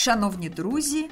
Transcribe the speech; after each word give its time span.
Шановні 0.00 0.48
друзі, 0.48 1.10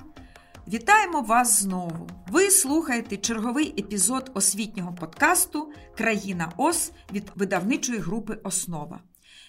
вітаємо 0.69 1.21
вас 1.21 1.63
знову! 1.63 2.11
Ви 2.29 2.51
слухаєте 2.51 3.17
черговий 3.17 3.75
епізод 3.79 4.31
освітнього 4.35 4.95
подкасту 4.95 5.73
Країна 5.97 6.53
ОС 6.57 6.93
від 7.13 7.33
видавничої 7.35 7.99
групи 7.99 8.39
Основа. 8.45 9.01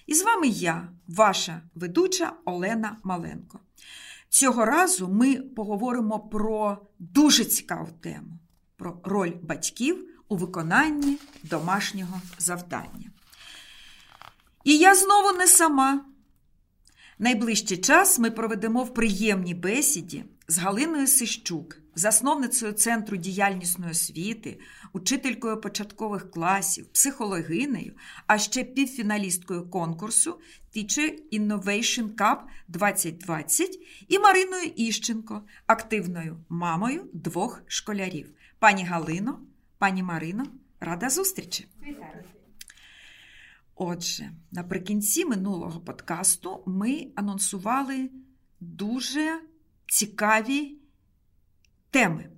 І 0.07 0.15
з 0.15 0.23
вами 0.23 0.47
я, 0.47 0.89
ваша 1.07 1.61
ведуча 1.75 2.33
Олена 2.45 2.97
Маленко. 3.03 3.59
Цього 4.29 4.65
разу 4.65 5.07
ми 5.07 5.35
поговоримо 5.35 6.19
про 6.19 6.77
дуже 6.99 7.45
цікаву 7.45 7.91
тему: 8.01 8.39
про 8.77 9.01
роль 9.03 9.33
батьків 9.43 10.09
у 10.27 10.35
виконанні 10.35 11.17
домашнього 11.43 12.21
завдання. 12.37 13.11
І 14.63 14.77
я 14.77 14.95
знову 14.95 15.31
не 15.31 15.47
сама. 15.47 16.08
Найближчий 17.21 17.77
час 17.77 18.19
ми 18.19 18.31
проведемо 18.31 18.83
в 18.83 18.93
приємній 18.93 19.53
бесіді 19.53 20.23
з 20.47 20.57
Галиною 20.57 21.07
Сищук, 21.07 21.77
засновницею 21.95 22.71
Центру 22.71 23.17
діяльнісної 23.17 23.91
освіти, 23.91 24.59
учителькою 24.93 25.61
початкових 25.61 26.31
класів, 26.31 26.85
психологинею, 26.85 27.93
а 28.27 28.37
ще 28.37 28.63
півфіналісткою 28.63 29.69
конкурсу 29.69 30.39
Teacher 30.75 31.13
Innovation 31.33 32.15
Cup 32.15 32.37
2020 32.67 33.79
і 34.07 34.19
Мариною 34.19 34.71
Іщенко, 34.75 35.41
активною 35.67 36.37
мамою 36.49 37.09
двох 37.13 37.61
школярів. 37.67 38.33
Пані 38.59 38.83
Галино, 38.83 39.39
пані 39.77 40.03
Марино, 40.03 40.45
рада 40.79 41.09
зустрічі! 41.09 41.67
Вітаю! 41.81 42.23
Отже, 43.81 44.31
наприкінці 44.51 45.25
минулого 45.25 45.79
подкасту 45.79 46.63
ми 46.65 47.11
анонсували 47.15 48.09
дуже 48.59 49.41
цікаві 49.87 50.77
теми. 51.89 52.29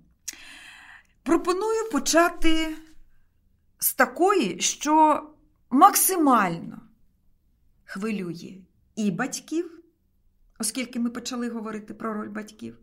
Пропоную 1.24 1.92
почати 1.92 2.76
з 3.80 3.94
такої, 3.94 4.60
що 4.60 5.24
максимально 5.70 6.82
хвилює 7.84 8.58
і 8.96 9.12
батьків, 9.12 9.84
оскільки 10.60 11.00
ми 11.00 11.10
почали 11.10 11.50
говорити 11.50 11.94
про 11.94 12.14
роль 12.14 12.30
батьків, 12.30 12.80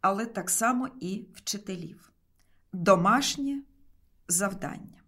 але 0.00 0.26
так 0.26 0.50
само 0.50 0.88
і 1.00 1.24
вчителів. 1.34 2.12
Домашнє 2.72 3.62
завдання. 4.28 4.99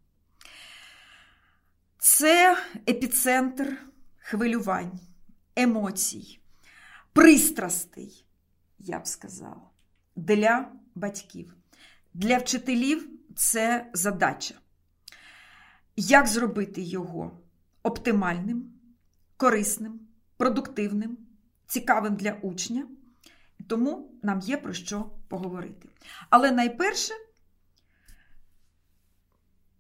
Це 2.05 2.59
епіцентр 2.89 3.79
хвилювань, 4.19 5.01
емоцій, 5.57 6.41
пристрастей, 7.13 8.25
я 8.79 8.99
б 8.99 9.07
сказала, 9.07 9.71
для 10.17 10.73
батьків. 10.95 11.55
Для 12.15 12.39
вчителів 12.39 13.09
це 13.37 13.91
задача. 13.93 14.55
Як 15.97 16.27
зробити 16.27 16.83
його 16.83 17.39
оптимальним, 17.83 18.73
корисним, 19.37 20.01
продуктивним, 20.37 21.19
цікавим 21.67 22.17
для 22.17 22.33
учня? 22.33 22.87
Тому 23.69 24.11
нам 24.23 24.41
є 24.41 24.57
про 24.57 24.73
що 24.73 25.11
поговорити. 25.29 25.89
Але 26.31 26.51
найперше 26.51 27.15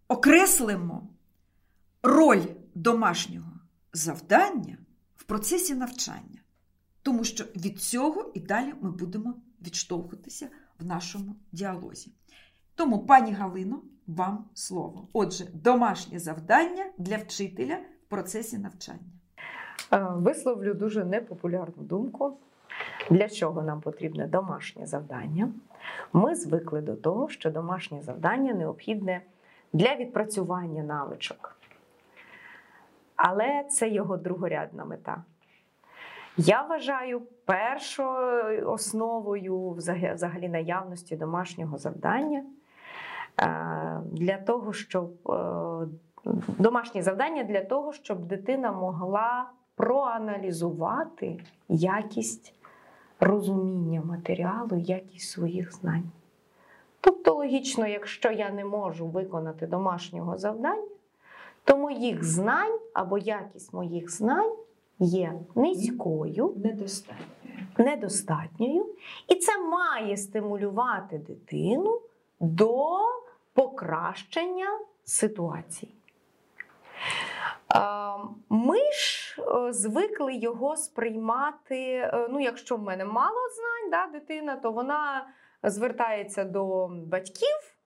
окреслимо 0.08 1.11
роль 2.02 2.42
домашнього 2.74 3.52
завдання 3.92 4.78
в 5.16 5.24
процесі 5.24 5.74
навчання, 5.74 6.40
тому 7.02 7.24
що 7.24 7.44
від 7.44 7.80
цього 7.80 8.30
і 8.34 8.40
далі 8.40 8.74
ми 8.80 8.90
будемо 8.90 9.34
відштовхуватися 9.66 10.48
в 10.78 10.86
нашому 10.86 11.36
діалозі. 11.52 12.12
Тому, 12.74 12.98
пані 12.98 13.32
Галино, 13.32 13.82
вам 14.06 14.44
слово. 14.54 15.08
Отже, 15.12 15.44
домашнє 15.54 16.18
завдання 16.18 16.84
для 16.98 17.16
вчителя 17.16 17.78
в 18.06 18.10
процесі 18.10 18.58
навчання. 18.58 19.00
Е, 19.92 20.06
висловлю 20.10 20.74
дуже 20.74 21.04
непопулярну 21.04 21.82
думку. 21.82 22.38
Для 23.10 23.28
чого 23.28 23.62
нам 23.62 23.80
потрібне 23.80 24.26
домашнє 24.26 24.86
завдання? 24.86 25.52
Ми 26.12 26.34
звикли 26.34 26.80
до 26.80 26.96
того, 26.96 27.28
що 27.28 27.50
домашнє 27.50 28.02
завдання 28.02 28.54
необхідне 28.54 29.22
для 29.72 29.96
відпрацювання 29.96 30.82
навичок 30.82 31.61
але 33.24 33.64
це 33.68 33.88
його 33.88 34.16
другорядна 34.16 34.84
мета. 34.84 35.22
Я 36.36 36.62
вважаю 36.62 37.22
першою 37.44 38.70
основою 38.70 39.70
взагалі 39.70 40.48
наявності 40.48 41.16
домашнього 41.16 41.78
завдання 41.78 42.44
е, 43.42 44.00
для 44.12 44.38
того, 44.38 44.72
щоб 44.72 45.30
е, 45.30 45.86
домашнє 46.58 47.02
завдання 47.02 47.44
для 47.44 47.64
того, 47.64 47.92
щоб 47.92 48.26
дитина 48.26 48.72
могла 48.72 49.50
проаналізувати 49.74 51.40
якість 51.68 52.54
розуміння 53.20 54.02
матеріалу, 54.04 54.76
якість 54.76 55.30
своїх 55.30 55.72
знань. 55.72 56.10
Тобто, 57.00 57.34
логічно, 57.34 57.86
якщо 57.86 58.30
я 58.30 58.50
не 58.50 58.64
можу 58.64 59.06
виконати 59.06 59.66
домашнього 59.66 60.38
завдання, 60.38 60.91
то 61.64 61.76
моїх 61.76 62.24
знань 62.24 62.78
або 62.94 63.18
якість 63.18 63.72
моїх 63.72 64.10
знань 64.10 64.56
є 64.98 65.34
низькою, 65.54 66.54
недостатньою. 66.56 67.28
недостатньою, 67.78 68.94
і 69.28 69.34
це 69.34 69.58
має 69.58 70.16
стимулювати 70.16 71.18
дитину 71.18 72.00
до 72.40 72.98
покращення 73.54 74.78
ситуації. 75.04 75.94
Ми 78.48 78.92
ж 78.92 79.36
е, 79.42 79.72
звикли 79.72 80.34
його 80.34 80.76
сприймати. 80.76 81.84
Е, 81.84 82.28
ну, 82.30 82.40
якщо 82.40 82.76
в 82.76 82.82
мене 82.82 83.04
мало 83.04 83.38
знань, 83.56 83.90
да, 83.90 84.18
дитина, 84.18 84.56
то 84.56 84.72
вона 84.72 85.26
звертається 85.62 86.44
до 86.44 86.88
батьків, 86.88 87.76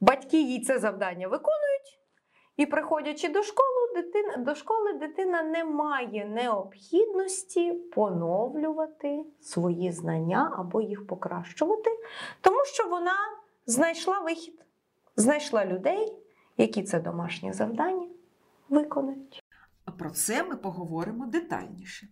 батьки 0.00 0.42
їй 0.42 0.60
це 0.60 0.78
завдання 0.78 1.28
виконують. 1.28 1.99
І 2.60 2.66
приходячи 2.66 3.28
до 3.28 3.42
школи, 3.42 3.88
дитина, 3.94 4.36
до 4.36 4.54
школи, 4.54 4.92
дитина 4.92 5.42
не 5.42 5.64
має 5.64 6.24
необхідності 6.24 7.72
поновлювати 7.72 9.24
свої 9.40 9.92
знання 9.92 10.54
або 10.58 10.80
їх 10.80 11.06
покращувати, 11.06 11.90
тому 12.40 12.64
що 12.64 12.88
вона 12.88 13.16
знайшла 13.66 14.20
вихід, 14.20 14.64
знайшла 15.16 15.66
людей, 15.66 16.12
які 16.56 16.82
це 16.82 17.00
домашнє 17.00 17.52
завдання 17.52 18.08
виконують. 18.68 19.42
Про 19.98 20.10
це 20.10 20.42
ми 20.42 20.56
поговоримо 20.56 21.26
детальніше. 21.26 22.08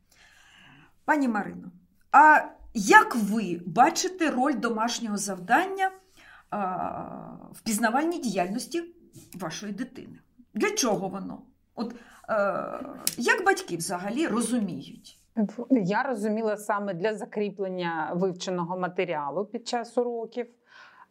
Пані 1.05 1.29
Марино, 1.29 1.71
а 2.13 2.41
як 2.75 3.17
ви 3.17 3.61
бачите 3.67 4.31
роль 4.31 4.55
домашнього 4.55 5.17
завдання 5.17 5.91
в 7.53 7.61
пізнавальній 7.65 8.19
діяльності 8.19 8.95
вашої 9.35 9.73
дитини? 9.73 10.19
Для 10.55 10.71
чого 10.71 11.09
воно? 11.09 11.43
От 11.75 11.95
е, 11.95 12.81
Як 13.17 13.45
батьки 13.47 13.77
взагалі 13.77 14.27
розуміють? 14.27 15.19
Я 15.71 16.03
розуміла 16.03 16.57
саме 16.57 16.95
для 16.95 17.15
закріплення 17.15 18.11
вивченого 18.15 18.79
матеріалу 18.79 19.45
під 19.45 19.69
час 19.69 19.99
уроків. 19.99 20.47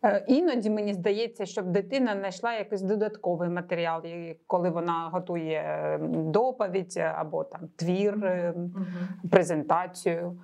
Е, 0.04 0.26
іноді 0.28 0.70
мені 0.70 0.94
здається, 0.94 1.46
щоб 1.46 1.72
дитина 1.72 2.16
знайшла 2.16 2.54
якийсь 2.54 2.82
додатковий 2.82 3.50
матеріал, 3.50 4.04
коли 4.48 4.70
вона 4.70 5.10
готує 5.14 6.00
доповідь 6.12 6.98
або 6.98 7.44
там 7.44 7.62
твір, 7.76 8.16
угу. 8.56 8.76
презентацію. 9.32 10.38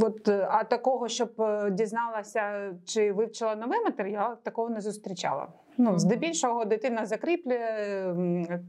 От, 0.00 0.28
А 0.28 0.64
такого, 0.64 1.08
щоб 1.08 1.30
дізналася, 1.70 2.74
чи 2.84 3.12
вивчила 3.12 3.56
новий 3.56 3.80
матеріал, 3.80 4.36
такого 4.42 4.70
не 4.70 4.80
зустрічала. 4.80 5.48
Ну, 5.78 5.98
здебільшого 5.98 6.64
дитина 6.64 7.06
закріплює 7.06 8.14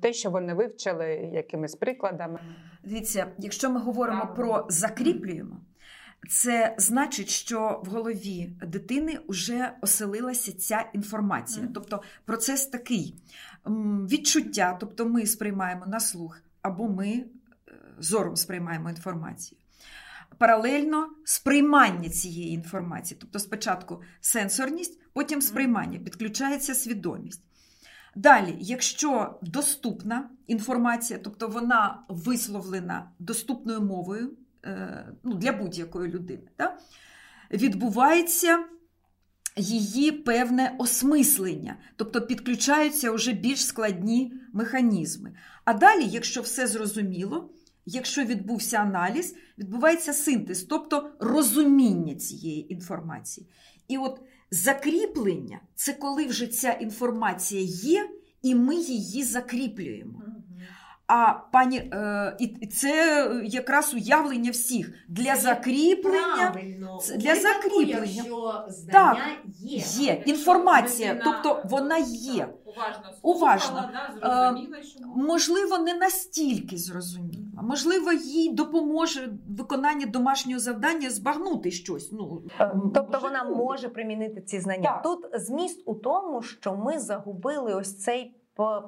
те, 0.01 0.13
що 0.13 0.29
вони 0.29 0.53
вивчили 0.53 1.07
якимись 1.33 1.75
прикладами. 1.75 2.39
Дивіться, 2.83 3.27
якщо 3.37 3.69
ми 3.69 3.79
говоримо 3.79 4.21
так. 4.21 4.35
про 4.35 4.65
закріплюємо, 4.69 5.55
це 6.29 6.75
значить, 6.77 7.29
що 7.29 7.81
в 7.85 7.89
голові 7.89 8.49
дитини 8.67 9.19
вже 9.27 9.71
оселилася 9.81 10.57
ця 10.57 10.85
інформація. 10.93 11.67
Тобто 11.73 12.01
процес 12.25 12.67
такий 12.67 13.15
відчуття, 14.11 14.77
тобто 14.79 15.05
ми 15.05 15.25
сприймаємо 15.25 15.85
на 15.85 15.99
слух, 15.99 16.41
або 16.61 16.87
ми 16.87 17.07
е, 17.07 17.25
зором 17.99 18.35
сприймаємо 18.35 18.89
інформацію 18.89 19.59
паралельно 20.37 21.09
сприймання 21.23 22.09
цієї 22.09 22.53
інформації. 22.53 23.17
Тобто, 23.21 23.39
спочатку 23.39 24.01
сенсорність, 24.21 24.99
потім 25.13 25.41
сприймання, 25.41 25.99
підключається 25.99 26.75
свідомість. 26.75 27.41
Далі, 28.15 28.55
якщо 28.59 29.39
доступна 29.41 30.29
інформація, 30.47 31.19
тобто 31.23 31.47
вона 31.47 32.03
висловлена 32.09 33.11
доступною 33.19 33.81
мовою 33.81 34.37
е, 34.65 35.07
ну, 35.23 35.33
для 35.33 35.51
будь-якої 35.51 36.11
людини, 36.11 36.49
да? 36.57 36.77
відбувається 37.51 38.65
її 39.57 40.11
певне 40.11 40.75
осмислення, 40.77 41.75
тобто 41.95 42.21
підключаються 42.21 43.11
вже 43.11 43.31
більш 43.31 43.65
складні 43.65 44.33
механізми. 44.53 45.35
А 45.65 45.73
далі, 45.73 46.03
якщо 46.03 46.41
все 46.41 46.67
зрозуміло, 46.67 47.49
якщо 47.85 48.23
відбувся 48.23 48.77
аналіз, 48.77 49.35
відбувається 49.57 50.13
синтез, 50.13 50.63
тобто 50.63 51.09
розуміння 51.19 52.15
цієї 52.15 52.73
інформації. 52.73 53.47
І 53.87 53.97
от 53.97 54.21
закріплення 54.51 55.59
це 55.75 55.93
коли 55.93 56.25
вже 56.25 56.47
ця 56.47 56.71
інформація 56.71 57.61
є, 57.63 58.09
і 58.41 58.55
ми 58.55 58.75
її 58.75 59.23
закріплюємо. 59.23 60.21
А 61.07 61.33
пані, 61.33 61.77
е, 61.77 62.37
і 62.39 62.67
це 62.67 63.27
якраз 63.45 63.93
уявлення 63.93 64.51
всіх 64.51 64.93
для 65.07 65.35
закріплення. 65.35 66.51
Правильно, 66.51 66.99
для 67.17 67.35
закріплення. 67.35 68.11
Якщо 68.15 68.65
знання 68.69 69.37
є. 69.59 69.83
Є 69.97 70.23
інформація, 70.25 71.21
тобто 71.23 71.61
вона 71.69 71.97
є. 71.97 72.49
Уважно, 72.65 73.13
Уважно. 73.21 73.89
що 74.83 75.05
Можливо, 75.15 75.77
не 75.77 75.93
настільки 75.93 76.77
зрозуміла. 76.77 77.44
Можливо, 77.63 78.11
їй 78.13 78.53
допоможе 78.53 79.29
виконання 79.57 80.05
домашнього 80.05 80.59
завдання 80.59 81.09
збагнути 81.09 81.71
щось. 81.71 82.11
Ну, 82.11 82.41
Е, 82.59 82.71
Тобто 82.93 83.07
може 83.13 83.27
вона 83.27 83.43
бути. 83.43 83.55
може 83.63 83.89
примінити 83.89 84.41
ці 84.41 84.59
знання. 84.59 84.83
Так. 84.93 85.03
Тут 85.03 85.25
зміст 85.33 85.83
у 85.85 85.93
тому, 85.95 86.41
що 86.41 86.75
ми 86.75 86.99
загубили 86.99 87.73
ось 87.73 87.97
цей 87.99 88.35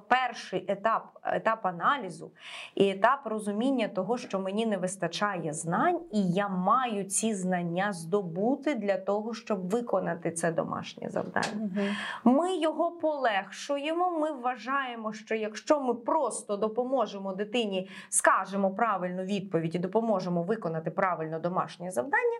перший 0.07 0.65
етап, 0.67 1.19
етап 1.23 1.65
аналізу 1.65 2.31
і 2.75 2.89
етап 2.89 3.19
розуміння 3.25 3.87
того, 3.87 4.17
що 4.17 4.39
мені 4.39 4.65
не 4.65 4.77
вистачає 4.77 5.53
знань, 5.53 5.99
і 6.11 6.31
я 6.31 6.47
маю 6.47 7.03
ці 7.03 7.33
знання 7.33 7.93
здобути 7.93 8.75
для 8.75 8.97
того, 8.97 9.33
щоб 9.33 9.69
виконати 9.69 10.31
це 10.31 10.51
домашнє 10.51 11.09
завдання. 11.09 11.69
Ми 12.23 12.57
його 12.57 12.91
полегшуємо. 12.91 14.11
Ми 14.19 14.31
вважаємо, 14.31 15.13
що 15.13 15.35
якщо 15.35 15.79
ми 15.79 15.93
просто 15.93 16.57
допоможемо 16.57 17.33
дитині, 17.33 17.89
скажемо 18.09 18.71
правильну 18.71 19.23
відповідь 19.23 19.75
і 19.75 19.79
допоможемо 19.79 20.43
виконати 20.43 20.91
правильно 20.91 21.39
домашнє 21.39 21.91
завдання, 21.91 22.39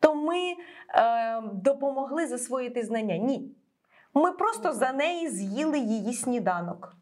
то 0.00 0.14
ми 0.14 0.38
е, 0.38 1.42
допомогли 1.52 2.26
засвоїти 2.26 2.82
знання. 2.82 3.16
Ні. 3.16 3.50
Ми 4.16 4.32
просто 4.32 4.72
за 4.72 4.92
неї 4.92 5.28
з'їли 5.28 5.78
її 5.78 6.12
сніданок. 6.12 6.92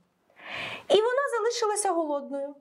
І 0.88 0.94
вона 0.94 1.22
залишилася 1.38 1.93
голодною. 1.93 2.55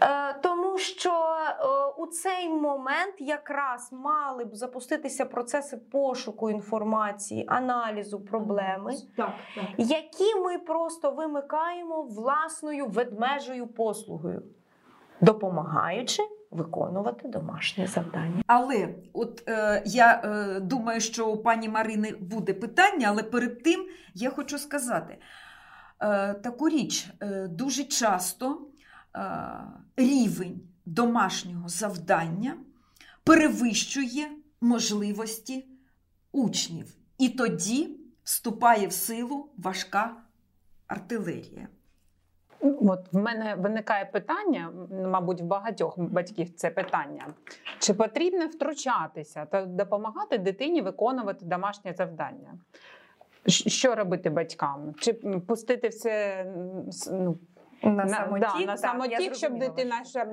Е, 0.00 0.34
тому 0.42 0.78
що 0.78 1.10
е, 1.10 1.64
у 2.02 2.06
цей 2.06 2.48
момент 2.48 3.14
якраз 3.18 3.92
мали 3.92 4.44
б 4.44 4.54
запуститися 4.54 5.24
процеси 5.24 5.76
пошуку 5.76 6.50
інформації, 6.50 7.44
аналізу 7.48 8.20
проблеми, 8.20 8.94
так, 9.16 9.30
так. 9.54 9.64
які 9.78 10.34
ми 10.34 10.58
просто 10.58 11.10
вимикаємо 11.10 12.02
власною 12.02 12.86
ведмежою 12.86 13.66
послугою, 13.66 14.42
допомагаючи 15.20 16.22
виконувати 16.52 17.28
домашнє 17.28 17.86
завдання. 17.86 18.42
Але 18.46 18.94
от 19.12 19.42
е, 19.48 19.82
я 19.86 20.22
е, 20.24 20.60
думаю, 20.60 21.00
що 21.00 21.28
у 21.28 21.36
пані 21.36 21.68
Марини 21.68 22.12
буде 22.20 22.54
питання, 22.54 23.06
але 23.08 23.22
перед 23.22 23.62
тим 23.62 23.86
я 24.14 24.30
хочу 24.30 24.58
сказати 24.58 25.18
е, 26.00 26.34
таку 26.34 26.68
річ: 26.68 27.08
е, 27.20 27.48
дуже 27.48 27.84
часто 27.84 28.60
е, 29.16 29.20
рівень 29.96 30.60
домашнього 30.86 31.68
завдання 31.68 32.56
перевищує 33.24 34.28
можливості 34.60 35.66
учнів. 36.32 36.96
І 37.18 37.28
тоді 37.28 37.96
вступає 38.24 38.86
в 38.86 38.92
силу 38.92 39.48
важка 39.56 40.16
артилерія. 40.86 41.68
От 42.62 43.12
в 43.12 43.16
мене 43.16 43.54
виникає 43.54 44.04
питання, 44.04 44.72
мабуть, 45.06 45.40
в 45.40 45.44
багатьох 45.44 45.98
батьків 45.98 46.50
це 46.50 46.70
питання: 46.70 47.26
чи 47.78 47.94
потрібно 47.94 48.46
втручатися 48.46 49.46
та 49.46 49.64
допомагати 49.64 50.38
дитині 50.38 50.80
виконувати 50.80 51.44
домашнє 51.44 51.92
завдання? 51.92 52.54
Що 53.46 53.94
робити 53.94 54.30
батькам? 54.30 54.94
Чи 54.98 55.12
пустити 55.46 55.88
все 55.88 56.44
ну, 57.10 57.38
На, 57.82 57.90
на, 57.90 58.08
самотік, 58.08 58.48
да, 58.58 58.66
на 58.66 58.76
самотік, 58.76 59.34
щоб 59.34 59.58
дитина 59.58 60.04
ще 60.04 60.26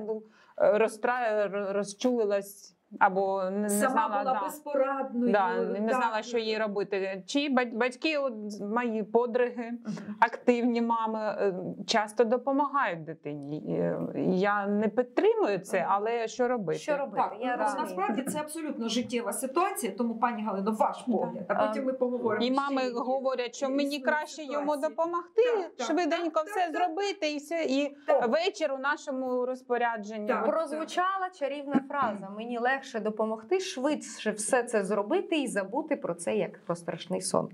розчулилась 1.72 2.76
або 2.98 3.44
не, 3.44 3.50
не 3.50 3.68
Сама 3.70 3.90
знала, 3.92 4.18
була 4.22 4.34
да. 4.34 4.40
безпорадною. 4.44 5.32
Да, 5.32 5.56
не 5.56 5.88
так. 5.88 5.96
знала, 5.96 6.22
що 6.22 6.38
їй 6.38 6.58
робити. 6.58 7.22
Чи 7.26 7.48
бать- 7.48 7.72
батьки, 7.74 8.18
от 8.18 8.32
мої 8.60 9.02
подруги, 9.02 9.72
активні 10.20 10.82
мами, 10.82 11.18
е, 11.18 11.54
часто 11.86 12.24
допомагають 12.24 13.04
дитині. 13.04 13.76
Е, 13.78 13.98
Я 14.26 14.66
не 14.66 14.88
підтримую 14.88 15.58
це, 15.58 15.86
але 15.88 16.28
що 16.28 16.48
робити? 16.48 16.78
Що 16.78 16.96
робити? 16.96 17.16
Так, 17.16 17.36
Я 17.40 17.56
ну, 17.56 17.82
насправді 17.82 18.22
це 18.22 18.38
абсолютно 18.38 18.88
життєва 18.88 19.32
ситуація, 19.32 19.92
тому 19.98 20.18
пані 20.18 20.42
Галино, 20.42 20.72
ваш 20.72 21.02
погляд, 21.02 21.44
а 21.48 21.66
потім 21.66 21.84
ми 21.84 21.92
поговоримо. 21.92 22.44
І 22.46 22.50
мами 22.50 22.82
які 22.82 22.94
говорять, 22.96 23.54
що 23.54 23.70
мені 23.70 24.00
краще 24.00 24.42
йому 24.44 24.76
допомогти, 24.76 25.42
Так, 25.56 25.76
так, 25.76 25.86
швиденько 25.86 26.30
так, 26.40 26.46
все 26.46 26.60
так, 26.60 26.72
так. 26.72 26.82
зробити, 26.82 27.32
і 27.32 27.36
все, 27.36 27.64
і 27.64 27.96
Так. 28.06 28.28
вечір 28.28 28.72
у 28.72 28.78
нашому 28.78 29.46
розпорядженні. 29.46 30.28
Так. 30.28 30.46
Прозвучала 30.46 31.30
чарівна 31.38 31.80
фраза: 31.88 32.28
мені 32.36 32.58
легше 32.58 32.79
допомогти 33.00 33.60
швидше 33.60 34.30
все 34.30 34.62
це 34.62 34.84
зробити 34.84 35.42
і 35.42 35.46
забути 35.46 35.96
про 35.96 36.14
це 36.14 36.36
як 36.36 36.58
про 36.58 36.76
страшний 36.76 37.20
сон. 37.20 37.48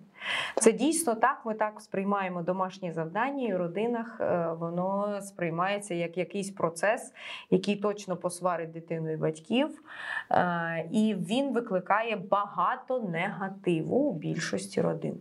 Це 0.57 0.73
дійсно 0.73 1.15
так. 1.15 1.41
Ми 1.45 1.55
так 1.55 1.81
сприймаємо 1.81 2.43
домашні 2.43 2.93
завдання, 2.93 3.49
і 3.49 3.55
в 3.55 3.57
родинах 3.57 4.21
е, 4.21 4.49
воно 4.59 5.21
сприймається 5.23 5.95
як 5.95 6.19
якийсь 6.19 6.51
процес, 6.51 7.13
який 7.51 7.77
точно 7.77 8.17
посварить 8.17 8.73
дитину 8.73 9.13
і 9.13 9.17
батьків. 9.17 9.83
Е, 10.31 10.89
І 10.93 11.15
він 11.15 11.53
викликає 11.53 12.17
багато 12.17 13.01
негативу 13.01 13.97
у 13.97 14.13
більшості 14.13 14.81
родин. 14.81 15.19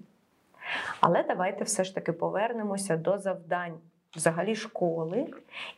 Але 1.00 1.24
давайте 1.24 1.63
все 1.63 1.84
ж 1.84 1.96
таки 1.96 2.12
повернемося 2.12 2.98
до 2.98 3.18
завдань 3.18 3.78
взагалі 4.16 4.56
школи 4.56 5.28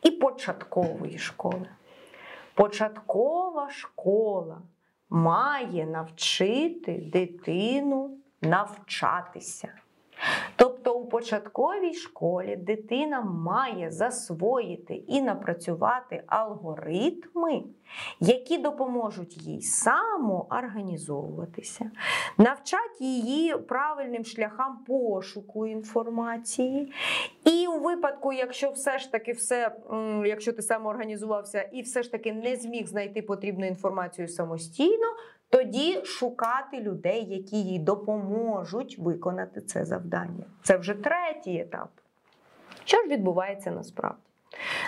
і 0.04 0.12
початкової 0.12 1.18
школи. 1.18 1.68
Початкова 2.58 3.70
школа 3.70 4.62
має 5.10 5.86
навчити 5.86 7.10
дитину 7.14 8.18
навчатися. 8.42 9.74
У 10.98 11.06
початковій 11.06 11.94
школі 11.94 12.56
дитина 12.56 13.22
має 13.22 13.92
засвоїти 13.92 14.94
і 14.94 15.22
напрацювати 15.22 16.24
алгоритми, 16.28 17.64
які 18.20 18.58
допоможуть 18.58 19.38
їй 19.38 19.62
самоорганізовуватися, 19.62 21.92
навчать 22.38 23.02
її 23.02 23.58
правильним 23.58 24.26
шляхам 24.26 24.78
пошуку 24.88 25.68
інформації. 25.68 26.94
І 27.46 27.68
у 27.68 27.80
випадку, 27.80 28.34
якщо 28.34 28.72
все 28.72 29.00
ж 29.00 29.12
таки 29.12 29.32
все, 29.32 29.76
якщо 30.26 30.54
ти 30.54 30.62
самоорганізувався 30.62 31.62
і 31.62 31.82
все 31.82 32.04
ж 32.04 32.12
таки 32.12 32.34
не 32.34 32.56
зміг 32.56 32.88
знайти 32.88 33.22
потрібну 33.22 33.68
інформацію 33.68 34.28
самостійно, 34.28 35.08
тоді 35.50 36.06
шукати 36.06 36.82
людей, 36.82 37.26
які 37.26 37.64
їй 37.64 37.80
допоможуть 37.80 38.98
виконати 39.00 39.62
це 39.62 39.86
завдання. 39.86 40.44
Це 40.64 40.78
вже 40.78 40.94
третій 40.94 41.60
етап. 41.60 41.90
Що 42.86 42.98
ж 42.98 43.08
відбувається 43.08 43.72
насправді? 43.72 44.22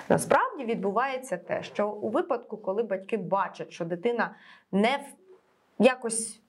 Насправді 0.09 0.65
відбувається 0.65 1.37
те, 1.37 1.63
що 1.63 1.89
у 1.89 2.09
випадку, 2.09 2.57
коли 2.57 2.83
батьки 2.83 3.17
бачать, 3.17 3.71
що 3.71 3.85
дитина 3.85 4.35
не 4.71 4.99
якось, 5.79 6.41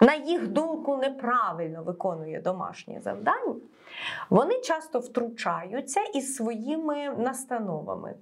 на 0.00 0.14
їх 0.14 0.48
думку, 0.48 0.96
неправильно 0.96 1.82
виконує 1.82 2.40
домашнє 2.40 3.00
завдання, 3.00 3.54
вони 4.30 4.60
часто 4.60 4.98
втручаються 4.98 6.00
із 6.14 6.36
своїми 6.36 7.08
настановами. 7.08 8.14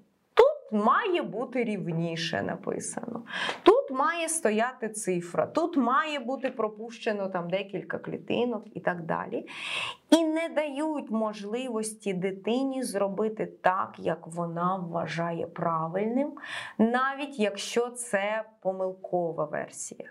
Має 0.73 1.23
бути 1.23 1.65
рівніше 1.65 2.43
написано. 2.43 3.23
Тут 3.63 3.91
має 3.91 4.29
стояти 4.29 4.89
цифра, 4.89 5.47
тут 5.47 5.77
має 5.77 6.19
бути 6.19 6.51
пропущено 6.51 7.29
там 7.29 7.51
декілька 7.51 7.99
клітинок 7.99 8.65
і 8.75 8.81
так 8.81 9.03
далі. 9.03 9.47
І 10.11 10.25
не 10.25 10.49
дають 10.49 11.11
можливості 11.11 12.13
дитині 12.13 12.83
зробити 12.83 13.47
так, 13.47 13.95
як 13.99 14.27
вона 14.27 14.77
вважає 14.77 15.47
правильним, 15.47 16.33
навіть 16.79 17.39
якщо 17.39 17.91
це 17.91 18.45
помилкова 18.61 19.45
версія. 19.45 20.11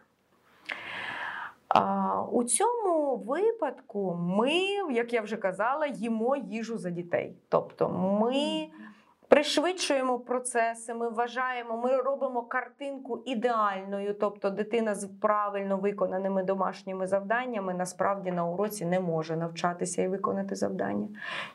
У 2.32 2.44
цьому 2.44 3.16
випадку 3.16 4.20
ми, 4.22 4.54
як 4.94 5.14
я 5.14 5.22
вже 5.22 5.38
казала, 5.38 5.86
їмо 5.86 6.36
їжу 6.36 6.78
за 6.78 6.90
дітей. 6.90 7.36
Тобто 7.50 7.90
ми 7.90 8.68
пришвидшуємо 9.36 10.20
процеси, 10.20 10.94
ми 10.94 11.10
вважаємо, 11.10 11.78
ми 11.78 11.98
робимо 11.98 12.42
картинку 12.42 13.24
ідеальною, 13.26 14.14
тобто 14.14 14.50
дитина 14.50 14.96
з 14.96 15.06
правильно 15.22 15.78
виконаними 15.78 16.44
домашніми 16.44 17.08
завданнями 17.08 17.74
насправді 17.74 18.32
на 18.32 18.46
уроці 18.46 18.86
не 18.86 19.00
може 19.00 19.36
навчатися 19.36 20.02
і 20.02 20.08
виконати 20.08 20.56
завдання. 20.56 21.08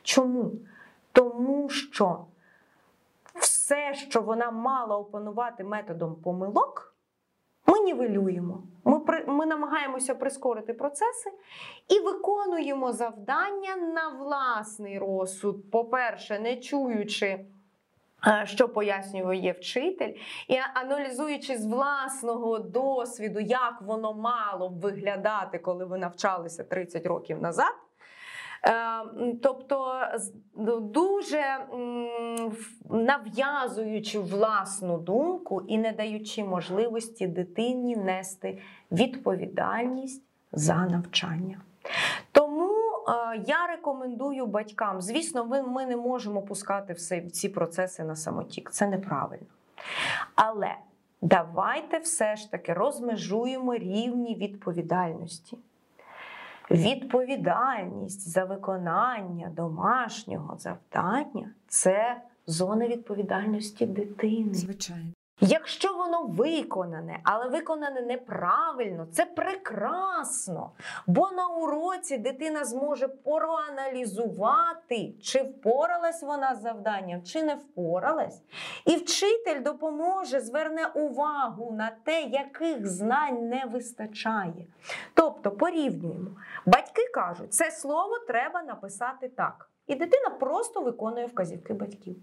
Чому? 0.02 0.52
Тому 1.12 1.68
що 1.68 2.25
все, 3.34 3.94
що 3.94 4.20
вона 4.20 4.50
мала 4.50 4.96
опанувати 4.96 5.64
методом 5.64 6.14
помилок, 6.14 6.94
ми 7.66 7.80
нівелюємо. 7.80 8.62
Ми, 8.84 9.00
при- 9.00 9.25
ми 9.26 9.46
намагаємося 9.46 10.14
прискорити 10.14 10.75
процеси 10.75 11.30
і 11.88 12.00
виконуємо 12.00 12.92
завдання 12.92 13.76
на 13.76 14.08
власний 14.08 14.99
розсуд. 14.99 15.70
По-перше, 15.70 16.38
не 16.38 16.56
чуючи. 16.56 17.44
Е, 18.26 18.42
Що 18.46 18.68
пояснює 18.68 19.54
вчитель, 19.60 20.12
і 20.48 20.58
аналізуючи 20.74 21.58
з 21.58 21.66
власного 21.66 22.58
досвіду, 22.58 23.40
як 23.40 23.82
воно 23.82 24.14
мало 24.14 24.68
б 24.68 24.80
виглядати, 24.80 25.58
коли 25.58 25.84
ви 25.84 25.98
навчалися 25.98 26.64
30 26.64 27.06
років 27.06 27.42
назад. 27.42 27.74
Е, 28.66 29.04
Тобто 29.42 29.94
ну, 30.56 30.80
дуже 30.80 31.66
нав'язуючи 32.90 34.18
власну 34.18 34.98
думку 34.98 35.62
і 35.68 35.78
не 35.78 35.92
даючи 35.92 36.44
можливості 36.44 37.26
дитині 37.26 37.96
нести 37.96 38.58
відповідальність 38.92 40.22
за 40.52 40.74
навчання. 40.74 41.60
Я 43.34 43.66
рекомендую 43.66 44.46
батькам, 44.46 45.00
звісно, 45.00 45.44
ми, 45.44 45.62
ми 45.62 45.87
не 45.87 45.96
можемо 45.96 46.42
пускати 46.42 46.92
все, 46.92 47.20
ці 47.20 47.49
процеси 47.49 48.04
на 48.04 48.16
самотік. 48.16 48.70
Це 48.70 48.87
неправильно. 48.87 49.46
Але 50.34 50.75
давайте 51.22 51.99
все 51.99 52.37
ж 52.37 52.50
таки 52.50 52.72
розмежуємо 52.72 53.75
рівні 53.75 54.34
відповідальності. 54.34 55.58
Відповідальність 56.70 58.28
за 58.28 58.44
виконання 58.44 59.49
домашнього 59.56 60.56
завдання 60.58 61.50
це 61.68 62.22
зона 62.46 62.88
відповідальності 62.88 63.87
дитини. 63.87 64.54
Звичайно. 64.54 65.12
Якщо 65.40 65.92
воно 65.92 66.23
виконане, 66.23 67.20
але 67.25 67.49
виконане 67.49 68.00
неправильно, 68.00 69.06
це 69.12 69.25
прекрасно. 69.25 70.70
Бо 71.06 71.30
на 71.30 71.47
уроці 71.47 72.18
дитина 72.18 72.64
зможе 72.64 73.09
проаналізувати, 73.09 75.14
чи 75.23 75.42
впоралась 75.42 76.23
вона 76.23 76.54
з 76.54 76.62
завданням, 76.62 77.23
чи 77.23 77.42
не 77.42 77.54
впоралась. 77.54 78.42
І 78.85 78.97
вчитель 78.97 79.62
допоможе, 79.62 80.40
зверне 80.40 80.87
увагу 80.87 81.73
на 81.73 81.90
те, 82.04 82.23
яких 82.23 82.87
знань 82.87 83.49
не 83.49 83.64
вистачає. 83.64 84.66
Тобто 85.14 85.50
порівнюємо. 85.50 86.30
Батьки 86.66 87.02
кажуть, 87.14 87.54
це 87.54 87.70
слово 87.70 88.18
треба 88.18 88.62
написати 88.62 89.28
так. 89.28 89.69
І 89.90 89.94
дитина 89.94 90.30
просто 90.30 90.80
виконує 90.80 91.26
вказівки 91.26 91.75
батьків. 91.75 92.16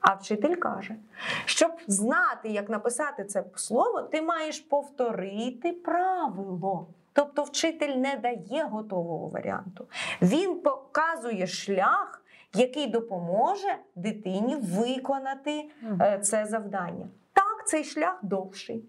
А 0.00 0.14
вчитель 0.14 0.54
каже, 0.54 0.96
щоб 1.44 1.70
знати, 1.86 2.48
як 2.48 2.68
написати 2.68 3.24
це 3.24 3.44
слово, 3.54 4.02
ти 4.02 4.22
маєш 4.22 4.60
повторити 4.60 5.72
правило. 5.72 6.86
Тобто 7.12 7.42
вчитель 7.42 7.96
не 7.96 8.16
дає 8.16 8.64
готового 8.64 9.28
варіанту. 9.28 9.86
Він 10.22 10.60
показує 10.60 11.46
шлях, 11.46 12.22
який 12.54 12.86
допоможе 12.86 13.76
дитині 13.94 14.56
виконати 14.56 15.70
е, 16.00 16.18
це 16.22 16.46
завдання. 16.46 17.08
Так, 17.32 17.68
цей 17.68 17.84
шлях 17.84 18.18
довший. 18.22 18.84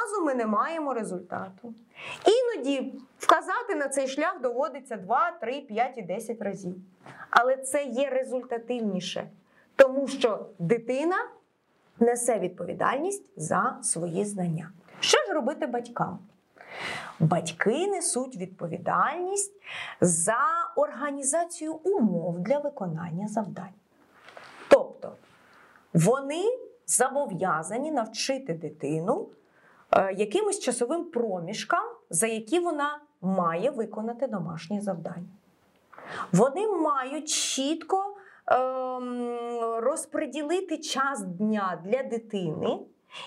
Одразу 0.00 0.24
ми 0.24 0.34
не 0.34 0.46
маємо 0.46 0.94
результату. 0.94 1.74
Іноді 2.26 2.94
вказати 3.18 3.74
на 3.74 3.88
цей 3.88 4.08
шлях 4.08 4.40
доводиться 4.40 4.96
2, 4.96 5.30
3, 5.30 5.60
5 5.60 5.98
і 5.98 6.02
10 6.02 6.42
разів. 6.42 6.74
Але 7.30 7.56
це 7.56 7.84
є 7.84 8.10
результативніше, 8.10 9.30
тому 9.76 10.08
що 10.08 10.46
дитина 10.58 11.16
несе 11.98 12.38
відповідальність 12.38 13.24
за 13.36 13.78
свої 13.82 14.24
знання. 14.24 14.70
Що 15.00 15.18
ж 15.18 15.32
робити 15.32 15.66
батькам? 15.66 16.18
Батьки 17.20 17.86
несуть 17.86 18.36
відповідальність 18.36 19.52
за 20.00 20.38
організацію 20.76 21.72
умов 21.72 22.38
для 22.38 22.58
виконання 22.58 23.28
завдань. 23.28 23.74
Тобто 24.68 25.12
вони 25.94 26.44
зобов'язані 26.86 27.90
навчити 27.90 28.54
дитину 28.54 29.28
якимось 30.16 30.60
часовим 30.60 31.04
проміжкам, 31.04 31.84
за 32.10 32.26
які 32.26 32.58
вона 32.58 32.98
має 33.20 33.70
виконати 33.70 34.26
домашні 34.26 34.80
завдання. 34.80 35.28
Вони 36.32 36.68
мають 36.68 37.28
чітко 37.28 38.16
розпреділити 39.80 40.60
розподілити 40.70 40.78
час 40.78 41.22
дня 41.22 41.82
для 41.84 42.02
дитини 42.02 42.78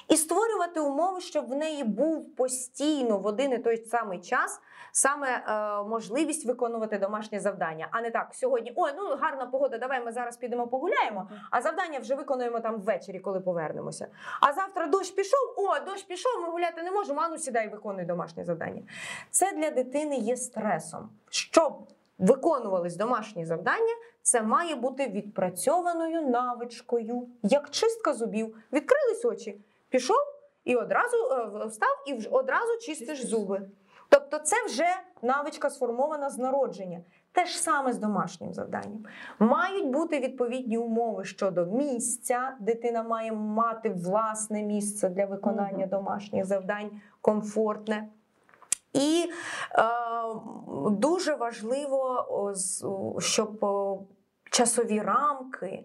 і 0.08 0.18
створювати 0.18 0.80
умови, 0.80 1.22
щоб 1.22 1.50
в 1.50 1.56
неї 1.56 1.84
був 1.84 2.36
постійно 2.36 3.18
в 3.18 3.26
один 3.26 3.52
і 3.52 3.58
той 3.58 3.78
самий 3.78 4.20
час 4.20 4.62
саме 4.92 5.28
е, 5.28 5.84
можливість 5.84 6.46
виконувати 6.46 6.98
домашнє 6.98 7.40
завдання, 7.40 7.88
а 7.92 8.02
не 8.02 8.12
так 8.12 8.30
сьогодні. 8.34 8.74
Ой, 8.76 8.92
ну 8.98 9.16
гарна 9.22 9.46
погода, 9.46 9.78
давай 9.78 10.06
ми 10.06 10.12
зараз 10.12 10.38
підемо 10.38 10.68
погуляємо, 10.68 11.30
а 11.52 11.62
завдання 11.62 12.00
вже 12.00 12.16
виконуємо 12.16 12.60
там 12.60 12.82
ввечері, 12.82 13.20
коли 13.20 13.40
повернемося. 13.40 14.08
А 14.42 14.54
завтра 14.54 14.88
дощ 14.88 15.12
пішов, 15.12 15.54
о, 15.58 15.80
дощ 15.80 16.04
пішов, 16.04 16.42
ми 16.42 16.50
гуляти 16.50 16.84
не 16.84 16.92
можемо. 16.92 17.22
А 17.22 17.30
ну 17.30 17.38
сідай, 17.38 17.70
виконуй 17.70 18.06
домашнє 18.06 18.44
завдання. 18.44 18.82
Це 19.30 19.52
для 19.52 19.70
дитини 19.70 20.16
є 20.16 20.38
стресом. 20.38 21.10
Щоб 21.30 21.74
виконувались 22.18 22.96
домашні 22.96 23.46
завдання, 23.46 23.94
це 24.22 24.42
має 24.42 24.76
бути 24.76 25.08
відпрацьованою 25.08 26.22
навичкою, 26.22 27.28
як 27.44 27.70
чистка 27.70 28.14
зубів. 28.14 28.56
Відкрились 28.74 29.26
очі, 29.26 29.62
пішов 29.94 30.18
і 30.64 30.76
одразу 30.76 31.18
е, 31.18 31.66
встав 31.66 32.04
і 32.08 32.28
одразу 32.28 32.78
чистиш 32.82 33.26
зуби. 33.26 33.62
Тобто, 34.10 34.40
це 34.40 34.56
вже 34.66 34.88
навичка 35.22 35.70
сформована 35.70 36.30
з 36.30 36.38
народження. 36.38 37.02
Те 37.32 37.46
ж 37.46 37.58
саме 37.58 37.94
з 37.94 37.98
домашнім 37.98 38.54
завданням. 38.54 39.06
Мають 39.40 39.88
бути 39.88 40.20
відповідні 40.20 40.78
умови 40.78 41.24
щодо 41.24 41.66
місця. 41.66 42.58
Дитина 42.60 43.04
має 43.04 43.32
мати 43.32 43.90
власне 43.90 44.64
місце 44.64 45.10
для 45.10 45.26
виконання 45.26 45.88
домашніх 45.88 46.46
завдань, 46.46 46.92
комфортне. 47.22 48.08
І 48.94 49.26
е, 49.26 49.84
дуже 50.90 51.36
важливо, 51.36 52.26
щоб 53.20 53.66
часові 54.54 55.02
рамки 55.02 55.84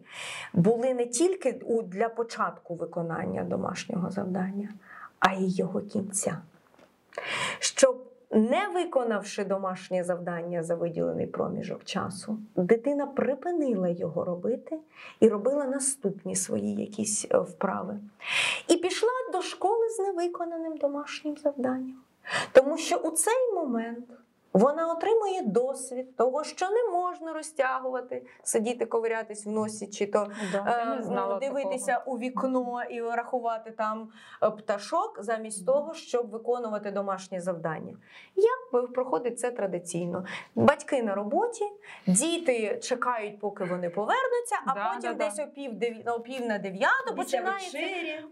були 0.52 0.94
не 0.94 1.06
тільки 1.06 1.60
для 1.84 2.08
початку 2.08 2.74
виконання 2.74 3.44
домашнього 3.44 4.10
завдання, 4.10 4.68
а 5.18 5.32
й 5.32 5.56
його 5.56 5.80
кінця. 5.80 6.38
Щоб 7.58 8.04
не 8.30 8.68
виконавши 8.68 9.44
домашнє 9.44 10.04
завдання 10.04 10.62
за 10.62 10.74
виділений 10.74 11.26
проміжок 11.26 11.84
часу, 11.84 12.38
дитина 12.56 13.06
припинила 13.06 13.88
його 13.88 14.24
робити 14.24 14.78
і 15.20 15.28
робила 15.28 15.64
наступні 15.64 16.36
свої 16.36 16.74
якісь 16.74 17.26
е, 17.30 17.38
вправи. 17.38 17.98
І 18.68 18.76
пішла 18.76 19.10
до 19.32 19.42
школи 19.42 19.88
з 19.88 19.98
невиконаним 19.98 20.76
домашнім 20.76 21.36
завданням. 21.36 21.96
Тому 22.52 22.78
що 22.78 22.96
у 22.96 23.10
цей 23.10 23.52
момент 23.54 24.04
вона 24.52 24.92
отримує 24.92 25.42
досвід 25.42 26.16
того, 26.16 26.44
що 26.44 26.70
не 26.70 26.90
можна 26.92 27.32
розтягувати, 27.32 28.22
сидіти, 28.42 28.86
ковирятись 28.86 29.46
в 29.46 29.50
носі, 29.50 29.86
чи 29.86 30.06
то 30.06 30.26
Да, 30.52 31.34
е, 31.34 31.38
дивитися 31.40 32.02
у 32.06 32.18
вікно 32.18 32.82
і 32.90 33.00
рахувати 33.00 33.70
там 33.70 34.08
е, 34.42 34.50
пташок, 34.50 35.16
замість 35.20 35.66
того, 35.66 35.94
щоб 35.94 36.30
виконувати 36.30 36.90
домашнє 36.90 37.40
завдання. 37.40 37.96
Як 38.36 38.92
проходить 38.92 39.40
це 39.40 39.50
традиційно? 39.50 40.24
Батьки 40.54 41.02
на 41.02 41.14
роботі, 41.14 41.64
діти 42.06 42.78
чекають, 42.82 43.40
поки 43.40 43.64
вони 43.64 43.90
повернуться, 43.90 44.56
а 44.66 44.74
Да, 44.74 44.92
потім 44.94 45.10
да, 45.10 45.14
да. 45.14 45.24
десь 45.24 45.38
о 45.38 45.46
пів, 45.46 45.72
о 46.06 46.20
пів 46.20 46.46
на 46.46 46.58
дев'яту 46.58 47.14
починається 47.16 47.78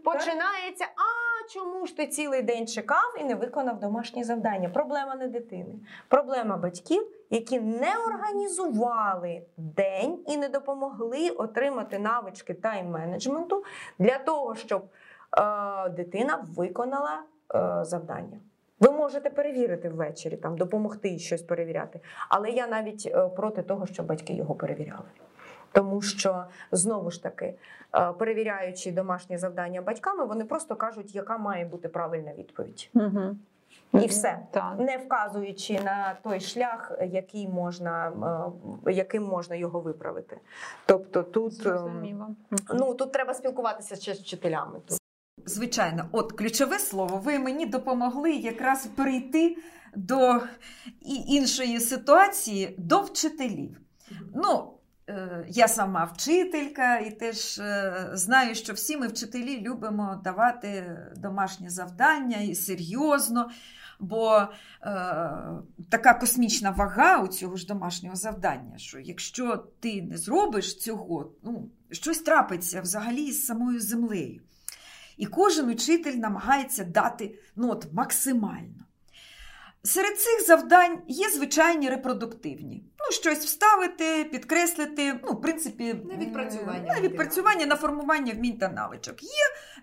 Починається, 0.05 0.85
а 0.85 1.36
чому 1.49 1.87
ж 1.87 1.97
ти 1.97 2.07
цілий 2.07 2.43
день 2.43 2.67
чекав 2.67 3.15
і 3.21 3.25
не 3.25 3.35
виконав 3.35 3.81
домашні 3.81 4.25
завдання? 4.25 4.69
Проблема 4.69 5.15
не 5.15 5.29
дитини, 5.29 5.75
проблема 6.09 6.57
батьків, 6.57 7.07
які 7.31 7.61
не 7.61 7.93
організували 8.07 9.43
день 9.57 10.19
і 10.27 10.37
не 10.37 10.49
допомогли 10.49 11.31
отримати 11.31 11.99
навички 11.99 12.53
тайм-менеджменту 12.53 13.63
для 13.99 14.19
того, 14.19 14.55
щоб 14.55 14.83
е, 15.39 15.89
дитина 15.89 16.45
виконала 16.57 17.23
е, 17.55 17.85
завдання. 17.85 18.41
Ви 18.81 18.91
можете 18.91 19.31
перевірити 19.31 19.89
ввечері, 19.89 20.37
там 20.37 20.57
допомогти 20.57 21.19
щось 21.19 21.43
перевіряти, 21.43 22.01
але 22.29 22.51
я 22.51 22.67
навіть 22.67 23.07
е, 23.07 23.29
проти 23.29 23.63
того, 23.63 23.87
щоб 23.87 24.07
батьки 24.07 24.33
його 24.33 24.55
перевіряли. 24.55 25.09
Тому 25.77 26.03
що 26.03 26.45
знову 26.73 27.11
ж 27.11 27.23
таки, 27.23 27.55
е, 27.95 28.13
перевіряючи 28.13 28.93
домашні 28.93 29.39
завдання 29.39 29.83
батьками, 29.83 30.25
вони 30.25 30.45
просто 30.45 30.77
кажуть, 30.77 31.15
яка 31.15 31.39
має 31.39 31.65
бути 31.65 31.89
правильна 31.89 32.33
відповідь. 32.35 32.91
Угу. 32.95 33.37
І 33.93 34.07
все. 34.07 34.39
Так. 34.51 34.75
Не 34.79 34.97
вказуючи 34.97 35.81
на 35.81 36.17
той 36.23 36.41
шлях, 36.41 36.93
який 37.11 37.49
можна, 37.49 38.13
е, 38.87 38.93
яким 38.93 39.23
можна 39.23 39.57
його 39.57 39.81
виправити. 39.81 40.39
Тобто 40.87 41.23
тут, 41.23 41.53
ем, 41.53 41.63
Зрозуміло. 41.63 42.29
Ну, 42.75 42.95
тут 42.95 43.13
треба 43.13 43.35
спілкуватися 43.35 43.97
ще 43.97 44.15
з 44.15 44.21
вчителями. 44.21 44.81
Звичайно, 45.47 46.09
от 46.13 46.33
ключове 46.33 46.79
слово, 46.79 47.17
ви 47.25 47.39
мені 47.39 47.67
допомогли 47.67 48.33
якраз 48.33 48.87
перейти 48.87 49.57
до 49.97 50.41
іншої 51.29 51.81
ситуації 51.81 52.75
до 52.79 53.01
вчителів. 53.01 53.81
Ну, 54.35 54.73
е, 54.73 54.76
я 55.49 55.69
сама 55.69 56.05
вчителька 56.05 56.99
і 56.99 57.11
теж 57.11 57.59
е, 57.59 58.11
знаю, 58.13 58.55
що 58.55 58.73
всі 58.73 58.97
ми 58.97 59.09
вчителі 59.09 59.61
любимо 59.61 60.21
давати 60.25 60.99
домашні 61.17 61.69
завдання 61.69 62.37
і 62.37 62.55
серйозно, 62.55 63.51
бо 64.01 64.37
е, 64.37 64.49
така 65.91 66.15
космічна 66.15 66.71
вага 66.71 67.23
у 67.23 67.29
цього 67.29 67.57
ж 67.57 67.67
домашнього 67.67 68.17
завдання, 68.17 68.79
що 68.79 68.99
якщо 68.99 69.57
ти 69.81 70.03
не 70.03 70.17
зробиш 70.17 70.79
цього, 70.79 71.33
ну, 71.43 71.71
щось 71.91 72.19
трапиться 72.19 72.81
взагалі 72.81 73.23
із 73.23 73.47
самою 73.47 73.81
землею. 73.81 74.43
І 75.17 75.27
кожен 75.27 75.69
учитель 75.69 76.17
намагається 76.17 76.85
дати 76.85 77.39
ну, 77.57 77.71
от, 77.71 77.93
максимально. 77.93 78.86
Серед 79.87 80.21
цих 80.21 80.47
завдань 80.47 80.99
є 81.09 81.31
звичайні 81.31 81.91
репродуктивні. 81.91 82.85
Ну, 82.99 83.13
щось 83.13 83.45
вставити, 83.45 84.25
підкреслити, 84.25 85.21
ну, 85.25 85.33
в 85.33 85.41
принципі, 85.41 85.95
На 86.05 86.17
відпрацювання 86.17 86.95
на 86.95 87.01
відпрацювання, 87.01 87.67
на 87.67 87.77
формування 87.77 88.33
вмінь 88.33 88.59
та 88.59 88.69
навичок. 88.69 89.23
Є 89.23 89.29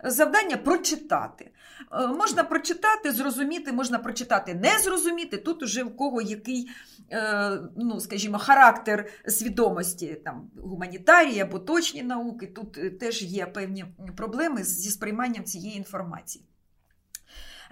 завдання 0.04 0.58
прочитати. 0.58 1.52
Е, 1.92 2.08
Можна 2.08 2.44
прочитати, 2.44 3.12
зрозуміти, 3.12 3.72
можна 3.72 4.00
прочитати, 4.00 4.54
не 4.54 4.80
зрозуміти. 4.80 5.38
Тут 5.38 5.64
уже 5.64 5.84
в 5.84 5.96
кого 5.96 6.22
який, 6.22 6.70
е, 7.12 7.60
ну, 7.78 8.00
скажімо, 8.00 8.38
характер 8.38 9.10
свідомості, 9.28 10.22
там, 10.26 10.52
гуманітарії 10.64 11.40
або 11.40 11.60
точні 11.60 12.04
науки. 12.04 12.48
Тут 12.48 12.78
е, 12.78 12.90
теж 12.90 13.22
є 13.24 13.46
певні 13.46 13.86
проблеми 14.18 14.64
зі 14.64 14.90
сприйманням 14.90 15.44
цієї 15.44 15.78
інформації. 15.78 16.46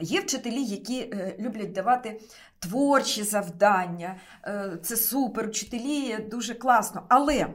Є 0.01 0.21
вчителі, 0.21 0.63
які 0.63 0.99
е, 0.99 1.35
люблять 1.39 1.71
давати 1.71 2.21
творчі 2.59 3.23
завдання. 3.23 4.15
Е, 4.45 4.77
Це 4.81 4.95
супер, 4.95 5.47
вчителі 5.47 6.17
дуже 6.17 6.53
класно. 6.53 7.05
Але 7.09 7.47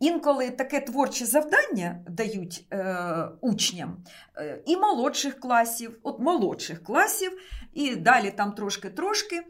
інколи 0.00 0.50
таке 0.50 0.80
творче 0.80 1.26
завдання 1.26 2.04
дають 2.08 2.66
е, 2.72 3.28
учням 3.40 3.96
і 4.66 4.76
молодших 4.76 5.40
класів, 5.40 5.98
от 6.02 6.20
молодших 6.20 6.82
класів, 6.82 7.38
і 7.72 7.96
далі 7.96 8.30
там 8.30 8.52
трошки-трошки, 8.52 9.42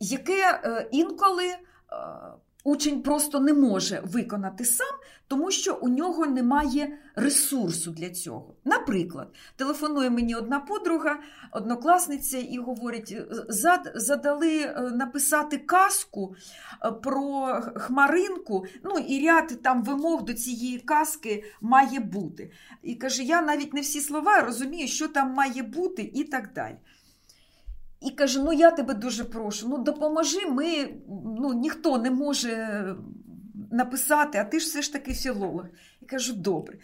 яке 0.00 0.60
інколи. 0.92 1.54
Учень 2.66 3.02
просто 3.02 3.40
не 3.40 3.52
може 3.52 4.02
виконати 4.04 4.64
сам, 4.64 4.96
тому 5.28 5.50
що 5.50 5.74
у 5.74 5.88
нього 5.88 6.26
немає 6.26 6.98
ресурсу 7.16 7.90
для 7.90 8.10
цього. 8.10 8.54
Наприклад, 8.64 9.28
телефонує 9.56 10.10
мені 10.10 10.34
одна 10.34 10.60
подруга, 10.60 11.18
однокласниця, 11.52 12.38
і 12.38 12.58
говорить: 12.58 13.16
задали 13.94 14.58
е, 14.58 14.80
написати 14.80 15.58
казку 15.58 16.36
е, 16.84 16.90
про 16.90 17.60
хмаринку, 17.76 18.66
ну 18.84 18.98
і 18.98 19.26
ряд 19.26 19.62
там 19.62 19.82
вимог 19.82 20.24
до 20.24 20.34
цієї 20.34 20.78
казки 20.78 21.44
має 21.60 22.00
бути. 22.00 22.52
І 22.82 22.94
каже: 22.94 23.22
я 23.22 23.42
навіть 23.42 23.74
не 23.74 23.80
всі 23.80 24.00
слова 24.00 24.40
розумію, 24.40 24.88
що 24.88 25.08
там 25.08 25.30
має 25.30 25.62
бути, 25.62 26.10
і 26.14 26.24
так 26.24 26.52
далі. 26.54 26.76
І 28.04 28.10
каже: 28.10 28.42
ну 28.42 28.52
я 28.52 28.70
тебе 28.70 28.94
дуже 28.94 29.24
прошу, 29.24 29.68
ну 29.68 29.78
допоможи, 29.78 30.46
ми 30.48 30.88
ну, 31.24 31.52
ніхто 31.52 31.98
не 31.98 32.10
може 32.10 32.96
написати, 33.70 34.38
а 34.38 34.44
ти 34.44 34.60
ж 34.60 34.66
все 34.66 34.82
ж 34.82 34.92
таки 34.92 35.14
філолог. 35.14 35.66
І 36.02 36.06
кажу, 36.06 36.32
добре. 36.32 36.78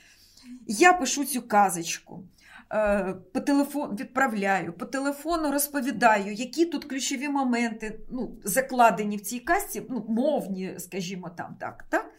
Я 0.66 0.92
пишу 0.92 1.24
цю 1.24 1.42
казочку, 1.42 2.24
е, 2.72 3.14
по 3.32 3.40
телефону 3.40 3.94
відправляю, 3.94 4.72
по 4.72 4.86
телефону 4.86 5.52
розповідаю, 5.52 6.32
які 6.32 6.66
тут 6.66 6.84
ключові 6.84 7.28
моменти 7.28 8.00
ну, 8.10 8.30
закладені 8.44 9.16
в 9.16 9.20
цій 9.20 9.38
казці, 9.38 9.82
ну, 9.90 10.04
мовні, 10.08 10.74
скажімо 10.78 11.30
там 11.36 11.56
так. 11.60 11.84
так? 11.88 12.10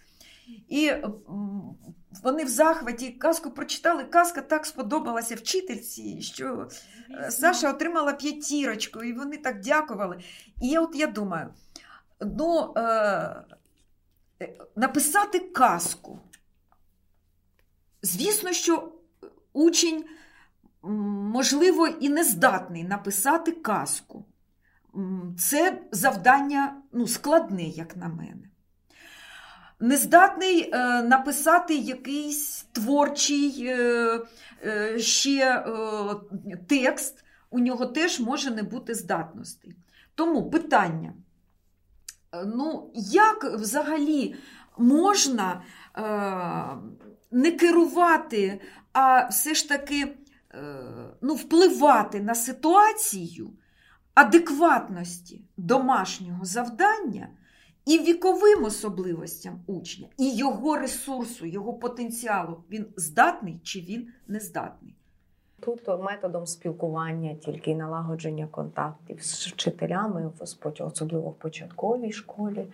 І 0.70 0.92
вони 2.24 2.44
в 2.44 2.50
захваті 2.50 3.12
казку 3.12 3.52
прочитали. 3.52 4.04
Казка 4.04 4.42
так 4.42 4.66
сподобалася 4.66 5.36
вчительці, 5.36 6.22
що 6.22 6.70
е, 7.12 7.32
Саша 7.32 7.70
отримала 7.70 8.14
п'ятірочку, 8.14 9.04
і 9.04 9.14
вони 9.14 9.38
так 9.38 9.62
дякували. 9.62 10.24
І 10.62 10.68
я 10.68 10.82
от 10.82 10.96
я 10.96 11.08
думаю: 11.08 11.54
ну, 12.22 12.74
е, 12.78 12.82
е, 12.82 14.58
написати 14.76 15.40
казку. 15.40 16.20
Звісно, 18.02 18.52
що 18.52 18.92
учень, 19.54 20.06
можливо, 20.82 21.88
і 21.88 22.10
не 22.10 22.24
здатний 22.24 22.84
написати 22.84 23.52
казку. 23.52 24.26
Це 25.38 25.82
завдання 25.92 26.82
ну, 26.92 27.08
складне, 27.08 27.64
як 27.64 27.98
на 27.98 28.08
мене. 28.08 28.51
Нездатний 29.82 30.70
е, 30.74 31.02
написати 31.04 31.76
якийсь 31.76 32.66
творчий 32.72 33.66
е, 33.68 34.20
е, 34.66 35.00
ще 35.00 35.66
текст, 36.68 37.24
у 37.50 37.60
нього 37.60 37.86
теж 37.86 38.20
може 38.20 38.52
не 38.52 38.64
бути 38.64 38.94
здатностей. 38.94 39.76
Тому 40.16 40.50
питання: 40.50 41.14
ну, 42.46 42.92
як 42.96 43.44
взагалі 43.44 44.36
можна 44.78 45.62
не 47.32 47.52
керувати, 47.52 48.62
а 48.94 49.28
все 49.28 49.54
ж 49.54 49.70
таки 49.70 50.18
ну, 51.22 51.34
впливати 51.34 52.22
на 52.22 52.36
ситуацію 52.36 53.54
адекватності 54.14 55.46
домашнього 55.58 56.46
завдання 56.46 57.28
і 57.86 58.00
віковим 58.00 58.64
особливостям 58.64 59.60
учня, 59.68 60.08
і 60.18 60.36
його 60.36 60.78
ресурсу, 60.78 61.46
його 61.46 61.74
потенціалу. 61.74 62.64
Він 62.72 62.86
здатний 62.96 63.60
чи 63.64 63.80
він 63.80 64.08
не 64.28 64.40
здатний. 64.40 64.96
Тут 65.62 65.88
методом 65.88 66.46
спілкування, 66.46 67.36
тільки 67.36 67.76
налагодження 67.76 68.48
контактів 68.52 69.24
з 69.24 69.48
вчителями, 69.48 70.32
особливо 70.40 71.30
в 71.30 71.36
початковій 71.36 72.12
школі. 72.12 72.66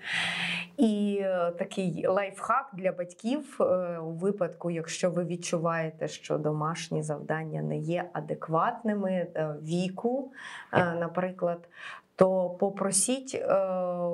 І 0.78 1.20
е, 1.22 1.52
такий 1.52 2.08
лайфхак 2.08 2.70
для 2.74 2.92
батьків 2.92 3.58
е, 3.60 3.64
у 3.98 4.12
випадку, 4.12 4.72
якщо 4.72 5.12
ви 5.12 5.26
відчуваєте, 5.26 6.08
що 6.08 6.38
домашні 6.38 7.04
завдання 7.04 7.62
не 7.62 7.78
є 7.78 8.10
адекватними 8.14 9.12
е, 9.12 9.56
віку, 9.62 10.32
наприклад. 10.74 11.60
То 12.18 12.50
попросіть 12.50 13.36
е, 13.36 13.48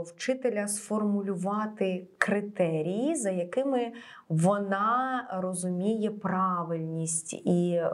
вчителя 0.05 0.67
сформулювати 0.67 2.07
критерії, 2.17 3.15
за 3.15 3.29
якими 3.29 3.91
вона 4.29 5.27
розуміє 5.33 6.11
правильність 6.11 7.33
і 7.33 7.73
е, 7.73 7.89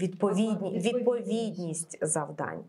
відповідні, 0.00 0.78
відповідність 0.78 1.98
завдань. 2.02 2.64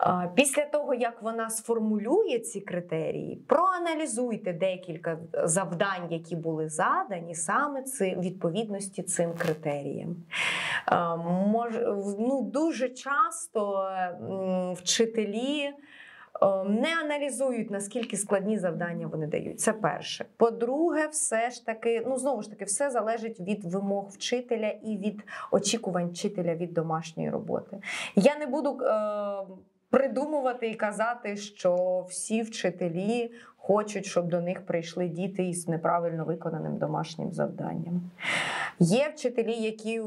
Е, 0.00 0.30
Після 0.34 0.64
того, 0.64 0.94
як 0.94 1.22
вона 1.22 1.50
сформулює 1.50 2.38
ці 2.38 2.60
критерії, 2.60 3.36
проаналізуйте 3.46 4.52
декілька 4.52 5.18
завдань, 5.44 6.06
які 6.10 6.36
були 6.36 6.68
задані 6.68 7.34
саме 7.34 7.82
це 7.82 8.14
відповідності 8.16 9.02
цим 9.02 9.32
критеріям. 9.38 10.16
Е, 10.88 11.16
ну, 12.18 12.50
дуже 12.52 12.88
часто 12.88 13.86
вчителі 14.76 15.62
е, 15.62 15.72
не 16.64 17.00
аналізують, 17.04 17.70
наскільки 17.70 18.16
складні 18.16 18.58
завдання 18.58 19.06
вони 19.06 19.26
дають. 19.26 19.60
Це 19.60 19.72
перше. 19.72 20.24
По-друге, 20.36 21.06
все 21.06 21.50
ж 21.50 21.66
таки, 21.66 22.02
ну 22.06 22.16
знову 22.16 22.42
ж 22.42 22.50
таки, 22.50 22.64
все 22.64 22.90
залежить 22.90 23.40
від 23.40 23.64
вимог 23.64 24.08
вчителя 24.10 24.68
і 24.68 24.96
від 24.96 25.22
очікувань 25.50 26.08
вчителя 26.08 26.54
від 26.54 26.74
домашньої 26.74 27.30
роботи. 27.30 27.78
Я 28.16 28.38
не 28.38 28.46
буду. 28.46 28.80
Е, 28.82 29.46
Придумувати 29.92 30.70
і 30.70 30.74
казати, 30.74 31.36
що 31.36 32.04
всі 32.08 32.42
вчителі 32.42 33.30
хочуть, 33.56 34.06
щоб 34.06 34.28
до 34.28 34.40
них 34.40 34.66
прийшли 34.66 35.08
діти 35.08 35.48
із 35.48 35.68
неправильно 35.68 36.24
виконаним 36.24 36.78
домашнім 36.78 37.32
завданням. 37.32 38.10
Є 38.78 39.12
вчителі, 39.14 39.52
які 39.52 40.02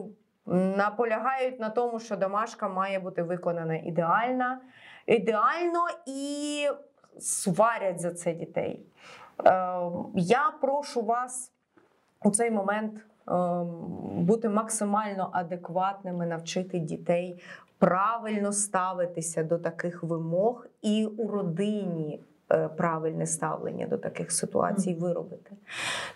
наполягають 0.46 1.60
на 1.60 1.70
тому, 1.70 2.00
що 2.00 2.16
домашка 2.16 2.70
має 2.70 3.00
бути 3.00 3.24
виконана 3.24 3.76
ідеально, 3.76 4.58
ідеально 5.06 5.88
і 6.06 6.68
сварять 7.20 8.02
за 8.02 8.12
це 8.12 8.34
дітей. 8.34 8.80
Е, 9.46 9.80
Я 10.16 10.54
прошу 10.62 11.02
вас 11.02 11.52
у 12.24 12.32
цей 12.32 12.52
момент 12.52 12.94
е, 12.96 13.32
бути 14.22 14.50
максимально 14.50 15.30
адекватними, 15.34 16.26
навчити 16.26 16.80
дітей 16.80 17.44
правильно 17.80 18.52
ставитися 18.54 19.44
до 19.44 19.58
таких 19.58 20.04
вимог 20.04 20.68
і 20.82 21.06
у 21.06 21.28
родині. 21.28 22.20
Е, 22.52 22.68
Правильне 22.68 23.28
ставлення 23.28 23.88
до 23.88 23.98
таких 23.98 24.32
ситуацій 24.32 24.94
виробити, 24.94 25.52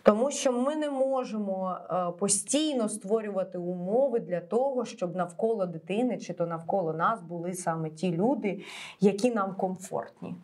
тому 0.03 0.31
що 0.31 0.53
ми 0.53 0.75
не 0.75 0.89
можемо 0.89 1.77
е, 1.91 2.11
постійно 2.19 2.89
створювати 2.89 3.57
умови 3.57 4.19
для 4.19 4.39
того, 4.39 4.85
щоб 4.85 5.15
навколо 5.15 5.65
дитини 5.65 6.17
чи 6.17 6.33
то 6.33 6.45
навколо 6.45 6.93
нас 6.93 7.21
були 7.21 7.53
саме 7.53 7.89
ті 7.89 8.11
люди, 8.11 8.59
які 8.99 9.31
нам 9.31 9.55
комфортні. 9.55 10.35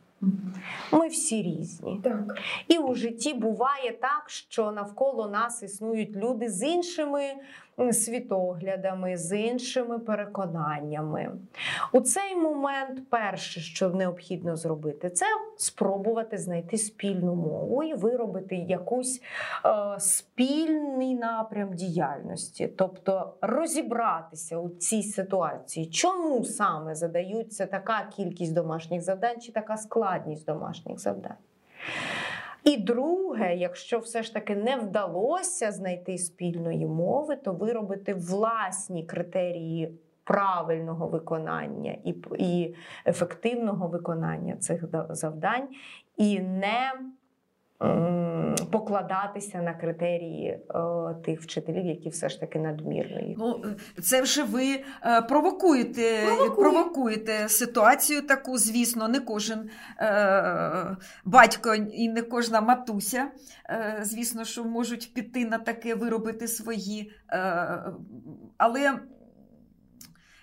Ми 0.91 1.08
всі 1.08 1.41
різні. 1.41 2.00
Так. 2.04 2.38
І 2.67 2.78
у 2.78 2.95
житті 2.95 3.34
буває 3.34 3.91
так, 4.02 4.24
що 4.28 4.71
навколо 4.71 5.28
нас 5.28 5.63
існують 5.63 6.15
люди 6.15 6.50
з 6.50 6.63
іншими 6.63 7.21
світоглядами, 7.91 9.17
з 9.17 9.38
іншими 9.38 9.99
переконаннями. 9.99 11.31
У 11.91 12.01
цей 12.01 12.35
момент 12.35 13.09
перше, 13.09 13.59
що 13.59 13.89
необхідно 13.89 14.55
зробити, 14.55 15.09
це 15.09 15.25
спробувати 15.57 16.38
знайти 16.38 16.77
спільну 16.77 17.35
мову 17.35 17.83
і 17.83 17.93
виробити 17.93 18.55
якусь 18.55 19.21
е, 19.65 19.99
спільний 19.99 21.15
напрям 21.15 21.73
діяльності, 21.73 22.67
тобто 22.67 23.33
розібратися 23.41 24.57
у 24.57 24.69
цій 24.69 25.03
ситуації, 25.03 25.85
чому 25.85 26.43
саме 26.43 26.95
задаються 26.95 27.65
така 27.65 28.09
кількість 28.15 28.53
домашніх 28.53 29.01
завдань 29.01 29.41
чи 29.41 29.51
така 29.51 29.77
складність 29.77 30.45
домашніх 30.45 30.99
завдань. 30.99 31.38
І 32.65 32.78
друге, 32.78 33.56
якщо 33.56 33.99
все 33.99 34.23
ж 34.23 34.34
таки 34.34 34.56
не 34.56 34.75
вдалося 34.75 35.71
знайти 35.71 36.17
спільної 36.17 36.86
мови, 36.86 37.36
то 37.36 37.54
виробити 37.54 38.13
власні 38.13 39.06
критерії 39.06 39.99
правильного 40.23 41.08
виконання 41.08 41.97
і, 42.04 42.15
і 42.38 42.75
ефективного 43.06 43.88
виконання 43.88 44.56
цих 44.56 44.89
да- 44.89 45.08
завдань, 45.10 45.67
і 46.17 46.39
не 46.39 46.91
покладатися 48.71 49.61
на 49.61 49.73
критерії 49.73 50.47
е, 50.49 50.63
тих 51.25 51.41
вчителів, 51.41 51.85
які 51.85 52.09
все 52.09 52.29
ж 52.29 52.39
таки 52.39 52.59
надмірно 52.59 53.19
їх. 53.21 53.38
Ну, 53.38 53.63
е, 53.97 54.01
це 54.01 54.21
вже 54.21 54.43
ви 54.43 54.83
е, 55.05 55.21
провокуєте, 55.21 56.25
провокуєте 56.55 57.49
ситуацію 57.49 58.21
таку, 58.21 58.57
звісно, 58.57 59.07
не 59.07 59.19
кожен 59.19 59.69
е, 59.99 60.97
батько 61.25 61.75
і 61.75 62.09
не 62.09 62.21
кожна 62.21 62.61
матуся, 62.61 63.27
е, 63.69 63.99
звісно, 64.01 64.45
що 64.45 64.63
можуть 64.63 65.13
піти 65.13 65.45
на 65.45 65.57
таке, 65.57 65.95
виробити 65.95 66.47
свої. 66.47 67.11
Е, 67.31 67.83
але 68.57 68.99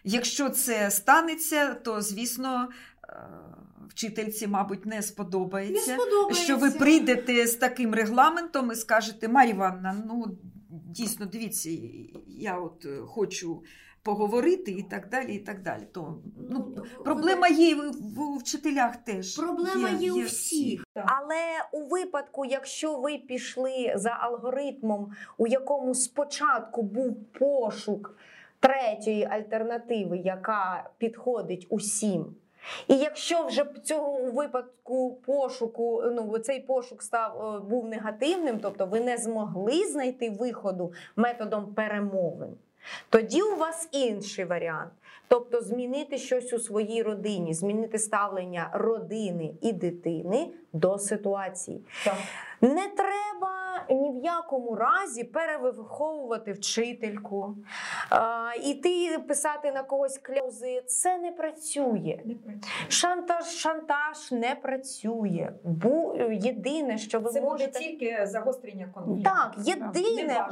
якщо 0.05 0.51
це 0.51 0.91
станеться, 0.91 1.75
то 1.75 2.01
звісно. 2.01 2.69
е, 3.09 3.17
Вчительці, 3.89 4.47
мабуть, 4.47 4.87
не 4.87 5.03
сподобається, 5.03 5.93
Не 5.93 5.99
сподобається. 5.99 6.45
що 6.45 6.57
ви 6.57 6.71
прийдете 6.71 7.47
з 7.47 7.55
таким 7.55 7.95
регламентом 7.95 8.73
і 8.73 8.75
скажете, 8.75 9.29
Марія 9.29 9.55
Івановна, 9.55 10.05
ну 10.07 10.39
дійсно, 10.71 11.27
дивіться, 11.27 11.71
я 12.27 12.59
от 12.59 12.85
е, 12.85 12.99
хочу 13.07 13.63
поговорити 14.03 14.71
і 14.71 14.83
так 14.83 15.09
далі. 15.09 15.35
і 15.35 15.39
так 15.39 15.63
далі. 15.63 15.83
То, 15.93 16.19
ну, 16.51 16.77
проблема 17.05 17.49
є 17.49 17.71
і 17.71 17.75
в, 17.75 18.39
вчителях 18.41 18.97
теж. 18.97 19.37
Проблема 19.37 19.89
є 19.89 20.13
у 20.13 20.21
всіх. 20.21 20.85
Але 20.95 21.43
у 21.73 21.89
випадку, 21.89 22.45
якщо 22.45 22.97
ви 23.01 23.19
пішли 23.19 23.93
за 23.97 24.11
алгоритмом, 24.11 25.13
у 25.39 25.47
якому 25.47 25.95
спочатку 25.95 26.83
був 26.83 27.25
пошук 27.25 28.17
третьої 28.61 29.25
альтернативи, 29.25 30.19
яка 30.19 30.91
підходить 30.99 31.67
усім. 31.71 32.35
І 32.89 32.95
якщо 32.95 33.47
вже 33.47 33.65
цього 33.85 34.13
у 34.13 34.31
випадку 34.31 35.19
пошуку, 35.27 36.03
ну 36.13 36.39
цей 36.39 36.61
пошук 36.61 37.03
став 37.03 37.57
е, 37.57 37.61
був 37.61 37.89
негативним, 37.89 38.59
тобто 38.63 38.87
ви 38.87 39.01
не 39.01 39.17
змогли 39.17 39.87
знайти 39.87 40.31
виходу 40.31 40.93
методом 41.17 41.75
перемовин, 41.75 42.51
тоді 43.09 43.43
у 43.43 43.57
вас 43.57 43.89
інший 43.93 44.45
варіант. 44.45 44.93
Тобто 45.29 45.61
змінити 45.61 46.19
щось 46.19 46.53
у 46.53 46.59
своїй 46.59 47.03
родині, 47.03 47.55
змінити 47.55 47.99
ставлення 47.99 48.71
родини 48.73 49.55
і 49.61 49.73
дитини 49.73 50.49
до 50.73 50.99
ситуації. 50.99 51.81
Так. 52.05 52.17
Не 52.61 52.89
треба 52.89 53.62
ні 53.91 54.11
в 54.11 54.25
якому 54.25 54.75
разі 54.75 55.25
перевиховувати 55.25 56.53
вчительку, 56.53 57.57
а, 58.11 58.51
іти 58.65 59.19
писати 59.29 59.73
на 59.73 59.83
когось 59.83 60.19
кляузи. 60.19 60.83
Це 60.87 61.19
не 61.19 61.33
працює. 61.33 62.21
Шантаж, 62.89 63.45
шантаж 63.47 64.33
не 64.33 64.55
працює. 64.55 65.53
Бу, 65.65 66.15
єдине, 66.33 66.99
що 66.99 67.21
ви 67.21 67.41
можете 67.41 67.79
тільки 67.79 68.27
загострення 68.27 68.89
конфлікту. 68.95 69.31
так, 69.31 69.55
єдине 69.59 70.49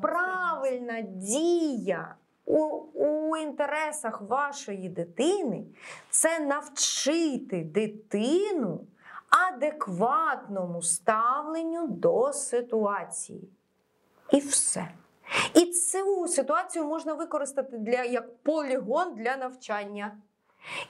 правильна 0.00 1.00
дія 1.00 2.14
у, 2.50 2.62
у 2.94 3.36
інтересах 3.36 4.22
вашої 4.22 4.88
дитини 4.88 5.64
це 6.10 6.40
навчити 6.40 7.64
дитину 7.64 8.80
адекватному 9.30 10.82
ставленню 10.82 11.88
до 11.88 12.32
ситуації. 12.32 13.48
І 14.32 14.38
все. 14.38 14.88
І 15.54 15.60
цю 15.66 16.28
ситуацію 16.28 16.84
можна 16.84 17.14
використати 17.14 17.78
для, 17.78 18.04
як 18.04 18.36
полігон 18.42 19.14
для 19.14 19.36
навчання. 19.36 20.12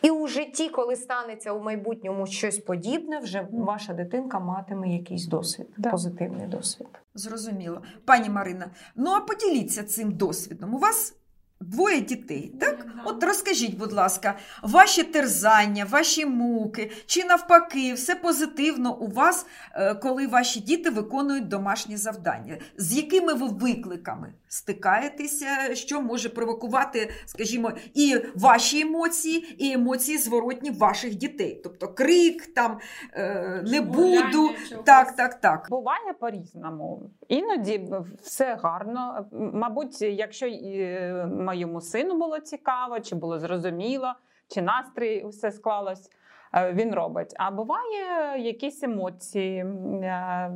І 0.03 0.11
у 0.11 0.27
житті, 0.27 0.69
коли 0.69 0.97
станеться 0.97 1.53
у 1.53 1.63
майбутньому 1.63 2.27
щось 2.27 2.59
подібне, 2.59 3.19
вже 3.19 3.49
ваша 3.53 3.93
дитинка 3.95 4.39
матиме 4.39 4.89
якийсь 4.89 5.27
досвід, 5.27 5.67
Да. 5.77 5.91
позитивний 5.91 6.47
досвід. 6.47 6.89
Зрозуміло. 7.15 7.83
Пані 8.05 8.29
Марина, 8.31 8.71
ну 8.97 9.11
а 9.11 9.21
поділіться 9.21 9.85
цим 9.85 10.13
досвідом. 10.13 10.75
У 10.75 10.79
вас 10.79 11.17
двоє 11.61 12.01
дітей, 12.01 12.53
так? 12.61 12.87
От 13.05 13.25
розкажіть, 13.25 13.79
будь 13.79 13.93
ласка, 13.93 14.39
ваші 14.63 15.03
терзання, 15.03 15.85
ваші 15.91 16.27
муки, 16.27 16.91
чи 17.07 17.25
навпаки, 17.25 17.95
все 17.95 18.15
позитивно 18.15 18.97
у 18.97 19.09
вас, 19.09 19.47
е, 19.75 19.95
коли 19.95 20.27
ваші 20.27 20.61
діти 20.61 20.91
виконують 20.91 21.49
домашні 21.49 21.97
завдання? 21.97 22.59
З 22.77 22.97
якими 22.97 23.35
ви 23.35 23.47
викликами 23.47 24.33
стикаєтеся, 24.49 25.75
що 25.75 26.01
може 26.01 26.29
провокувати, 26.29 27.11
скажімо, 27.27 27.73
і 27.95 28.17
ваші 28.35 28.81
емоції, 28.81 29.57
і 29.59 29.73
емоції 29.73 30.19
зворотні 30.19 30.71
ваших 30.71 31.15
дітей? 31.15 31.61
Тобто 31.65 31.89
крик, 31.89 32.55
там 32.55 32.79
е, 33.15 33.63
не 33.67 33.81
буду. 33.81 34.51
Так, 34.85 35.17
так, 35.17 35.41
так. 35.41 35.67
Буває 35.71 36.13
по-різному. 36.21 37.11
Іноді 37.31 37.89
все 38.23 38.55
гарно. 38.55 39.27
Мабуть, 39.33 40.03
якщо 40.03 40.47
е, 40.47 41.27
моєму 41.27 41.81
сину 41.81 42.19
було 42.19 42.41
цікаво, 42.41 43.01
чи 43.01 43.15
було 43.15 43.39
зрозуміло, 43.39 44.13
чи 44.49 44.63
настрій 44.63 45.27
все 45.27 45.53
склалось, 45.53 46.11
е, 46.55 46.73
він 46.73 46.95
робить. 46.95 47.35
А 47.37 47.51
буває 47.51 48.39
якісь 48.39 48.83
емоції, 48.83 49.59
е, 49.59 50.51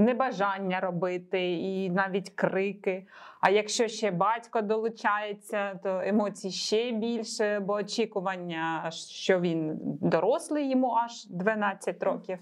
небажання 0.00 0.80
робити, 0.80 1.52
і 1.52 1.90
навіть 1.90 2.30
крики. 2.30 3.06
А 3.40 3.50
якщо 3.50 3.88
ще 3.88 4.10
батько 4.10 4.60
долучається, 4.60 5.74
то 5.82 6.00
емоцій 6.04 6.50
ще 6.50 6.92
більше, 6.92 7.60
бо 7.60 7.72
очікування, 7.72 8.90
що 8.90 9.40
він 9.40 9.78
дорослий, 10.00 10.70
йому 10.70 10.90
аж 10.92 11.26
12 11.26 12.02
років. 12.02 12.38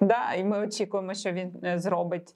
Да, 0.00 0.34
і 0.34 0.44
ми 0.44 0.58
очікуємо, 0.58 1.14
що 1.14 1.32
він 1.32 1.52
е, 1.64 1.78
зробить. 1.78 2.34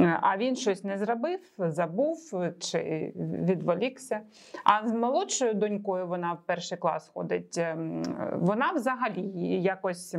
Е, 0.00 0.18
А 0.22 0.36
він 0.36 0.56
щось 0.56 0.84
не 0.84 0.98
зробив, 0.98 1.40
забув 1.58 2.18
чи 2.58 3.12
відволікся. 3.16 4.20
А 4.64 4.88
з 4.88 4.92
молодшою 4.92 5.54
донькою 5.54 6.06
вона 6.06 6.32
в 6.32 6.38
перший 6.46 6.78
клас 6.78 7.10
ходить. 7.14 7.58
ем, 7.58 8.02
Вона 8.32 8.72
взагалі 8.72 9.22
якось 9.62 10.16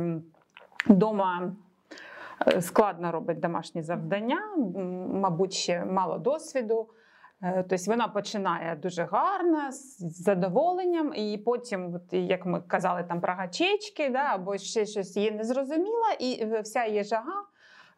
вдома 0.86 1.52
складно 2.60 3.12
робить 3.12 3.40
домашні 3.40 3.82
завдання, 3.82 4.40
мабуть, 5.12 5.52
ще 5.52 5.84
мало 5.84 6.18
досвіду. 6.18 6.88
Е, 7.42 7.64
Тобто 7.68 7.84
вона 7.86 8.08
починає 8.08 8.76
дуже 8.76 9.04
гарно, 9.04 9.72
з 9.72 10.22
задоволенням, 10.22 11.14
і 11.14 11.38
потім, 11.38 11.94
от, 11.94 12.12
як 12.12 12.46
ми 12.46 12.60
казали, 12.60 13.04
там 13.08 13.20
про 13.20 13.32
гачечки, 13.32 14.08
да, 14.08 14.18
або 14.18 14.58
ще 14.58 14.86
щось 14.86 15.16
її 15.16 15.30
не 15.30 15.44
зрозуміла, 15.44 16.12
і 16.18 16.46
вся 16.62 16.84
її 16.84 17.04
жага, 17.04 17.44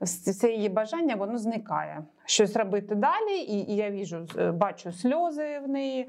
все 0.01 0.53
її 0.53 0.69
бажання, 0.69 1.17
воно 1.17 1.39
зникає. 1.39 2.05
Щось 2.25 2.57
робити 2.57 2.95
далі, 2.95 3.39
і, 3.39 3.73
і 3.73 3.77
я 3.77 3.91
віжу, 3.91 4.27
е, 4.39 4.53
бачу 4.53 4.93
сльози 4.93 5.59
в 5.59 5.69
неї. 5.69 6.09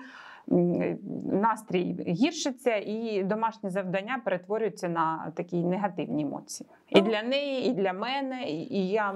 Настрій 1.31 1.95
гіршиться, 2.07 2.75
і 2.75 3.23
домашні 3.23 3.69
завдання 3.69 4.21
перетворюються 4.25 4.89
на 4.89 5.31
такі 5.35 5.57
негативні 5.63 6.23
емоції. 6.23 6.69
І 6.89 7.01
для 7.01 7.23
неї, 7.23 7.69
і 7.69 7.73
для 7.73 7.93
мене, 7.93 8.43
і, 8.49 8.87
я. 8.89 9.15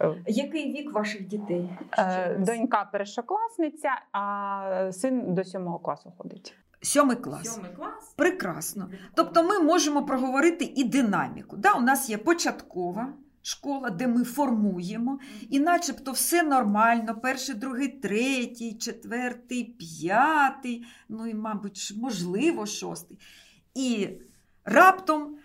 е, 0.00 0.14
Який 0.26 0.72
вік 0.72 0.92
ваших 0.92 1.26
дітей? 1.26 1.70
Е, 1.98 2.36
Донька 2.38 2.88
першокласниця, 2.92 3.90
а 4.12 4.88
син 4.92 5.34
до 5.34 5.44
сьомого 5.44 5.78
класу 5.78 6.12
ходить. 6.18 6.54
Сьомий 6.82 7.16
клас. 7.16 7.58
Прекрасно. 8.16 8.88
Тобто 9.14 9.42
ми 9.42 9.58
можемо 9.58 10.02
проговорити 10.06 10.64
і 10.76 10.84
динаміку. 10.84 11.56
Да, 11.56 11.72
у 11.74 11.80
нас 11.80 12.10
є 12.10 12.18
початкова 12.18 13.08
школа, 13.46 13.90
де 13.90 14.06
ми 14.06 14.24
формуємо, 14.24 15.18
і 15.50 15.60
начебто 15.60 16.12
все 16.12 16.42
нормально. 16.42 17.20
Перший, 17.22 17.54
другий, 17.54 17.88
третій, 17.88 18.74
четвертий, 18.74 19.64
п'ятий, 19.64 20.86
ну 21.08 21.26
і, 21.26 21.34
мабуть, 21.34 21.92
можливо, 21.96 22.66
шостий. 22.66 23.18
І 23.74 24.08
раптом 24.64 25.36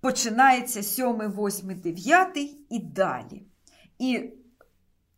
починається 0.00 0.82
сьомий, 0.82 1.28
восьмий, 1.28 1.76
дев'ятий 1.76 2.64
і 2.70 2.78
далі. 2.78 3.42
І 3.98 4.30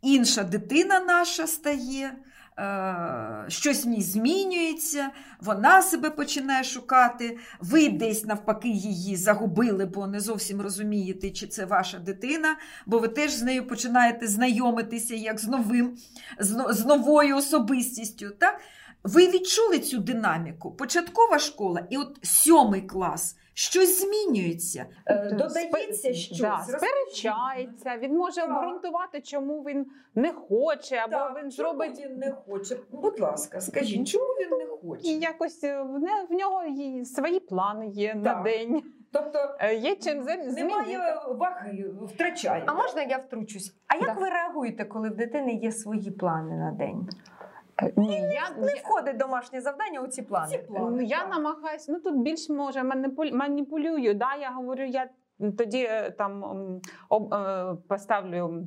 інша 0.03 0.44
дитина 0.44 1.01
наша 1.01 1.46
стає. 1.46 2.18
Е, 2.58 3.44
Щось 3.48 3.84
в 3.84 3.88
ній 3.88 4.02
змінюється, 4.02 5.10
вона 5.40 5.82
себе 5.82 6.10
починає 6.10 6.64
шукати. 6.64 7.38
Ви 7.60 7.88
десь 7.88 8.24
навпаки 8.24 8.68
її 8.68 9.16
загубили, 9.16 9.86
бо 9.86 10.06
не 10.06 10.20
зовсім 10.20 10.60
розумієте, 10.60 11.30
чи 11.30 11.46
це 11.46 11.64
ваша 11.64 11.98
дитина, 11.98 12.56
бо 12.86 12.98
ви 12.98 13.08
теж 13.08 13.32
з 13.32 13.42
нею 13.42 13.66
починаєте 13.66 14.26
знайомитися 14.26 15.14
як 15.14 15.38
з 15.38 15.48
новим, 15.48 15.96
з 16.70 16.84
новою 16.84 17.36
особистістю. 17.36 18.30
Так? 18.30 18.60
Ви 19.04 19.28
відчули 19.28 19.78
цю 19.78 19.98
динаміку? 19.98 20.70
Початкова 20.70 21.38
школа 21.38 21.86
і 21.90 21.96
от 21.96 22.18
сьомий 22.22 22.82
клас. 22.82 23.36
Щось 23.54 24.02
змінюється. 24.02 24.86
Е, 25.06 25.30
Додається 25.32 26.08
Спе- 26.08 26.12
щось. 26.14 26.40
Да, 26.40 26.58
сперечається, 26.68 27.96
він 27.98 28.16
може 28.16 28.40
Так. 28.40 28.50
обґрунтувати, 28.50 29.20
чому 29.20 29.62
він 29.62 29.86
не 30.14 30.32
хоче, 30.32 30.96
або 30.96 31.12
Так, 31.12 31.30
він 31.42 31.50
чому 31.50 31.68
зробить 31.68 32.00
він 32.04 32.16
не 32.18 32.32
хоче. 32.32 32.76
Будь 32.92 33.20
ласка, 33.20 33.60
скажіть, 33.60 34.08
чому 34.08 34.24
він 34.24 34.58
не 34.58 34.66
хоче? 34.66 35.02
і 35.08 35.18
якось 35.18 35.64
е, 35.64 35.82
в, 35.82 35.98
не, 35.98 36.26
в 36.30 36.32
нього 36.32 36.64
і 36.64 37.04
свої 37.04 37.40
плани 37.40 37.88
є 37.88 38.14
на 38.14 38.34
день. 38.34 38.82
Тобто 39.12 39.38
Е, 39.60 39.74
Є 39.74 39.96
чим 39.96 40.22
змінити. 40.24 40.64
немає 40.64 41.18
ваги, 41.28 41.84
втрачає. 42.02 42.64
А 42.66 42.74
можна 42.74 43.02
я 43.02 43.16
втручусь? 43.18 43.74
А 43.88 43.94
як 43.96 44.04
Да. 44.14 44.20
ви 44.20 44.28
реагуєте, 44.30 44.84
коли 44.84 45.10
в 45.10 45.16
дитини 45.16 45.52
є 45.54 45.72
свої 45.72 46.10
плани 46.10 46.56
на 46.56 46.72
день? 46.72 47.08
Е, 47.82 47.92
Ні, 47.96 48.16
я, 48.16 48.50
Не 48.58 48.74
входить 48.74 49.16
домашнє 49.16 49.60
завдання 49.60 50.00
у 50.00 50.06
ці 50.06 50.22
плани. 50.22 50.48
Ці 50.52 50.58
плани. 50.58 50.96
Ну, 50.96 51.02
я 51.02 51.18
так. 51.18 51.30
намагаюся, 51.30 51.92
ну 51.92 52.00
тут 52.00 52.16
більш 52.22 52.48
може 52.48 52.82
маніпулюю. 53.32 54.14
Да? 54.14 54.34
Я 54.40 54.50
говорю, 54.50 54.84
я 54.84 55.08
тоді 55.58 55.82
е, 55.90 56.10
там 56.10 56.44
об, 57.08 57.34
е, 57.34 57.76
поставлю 57.88 58.64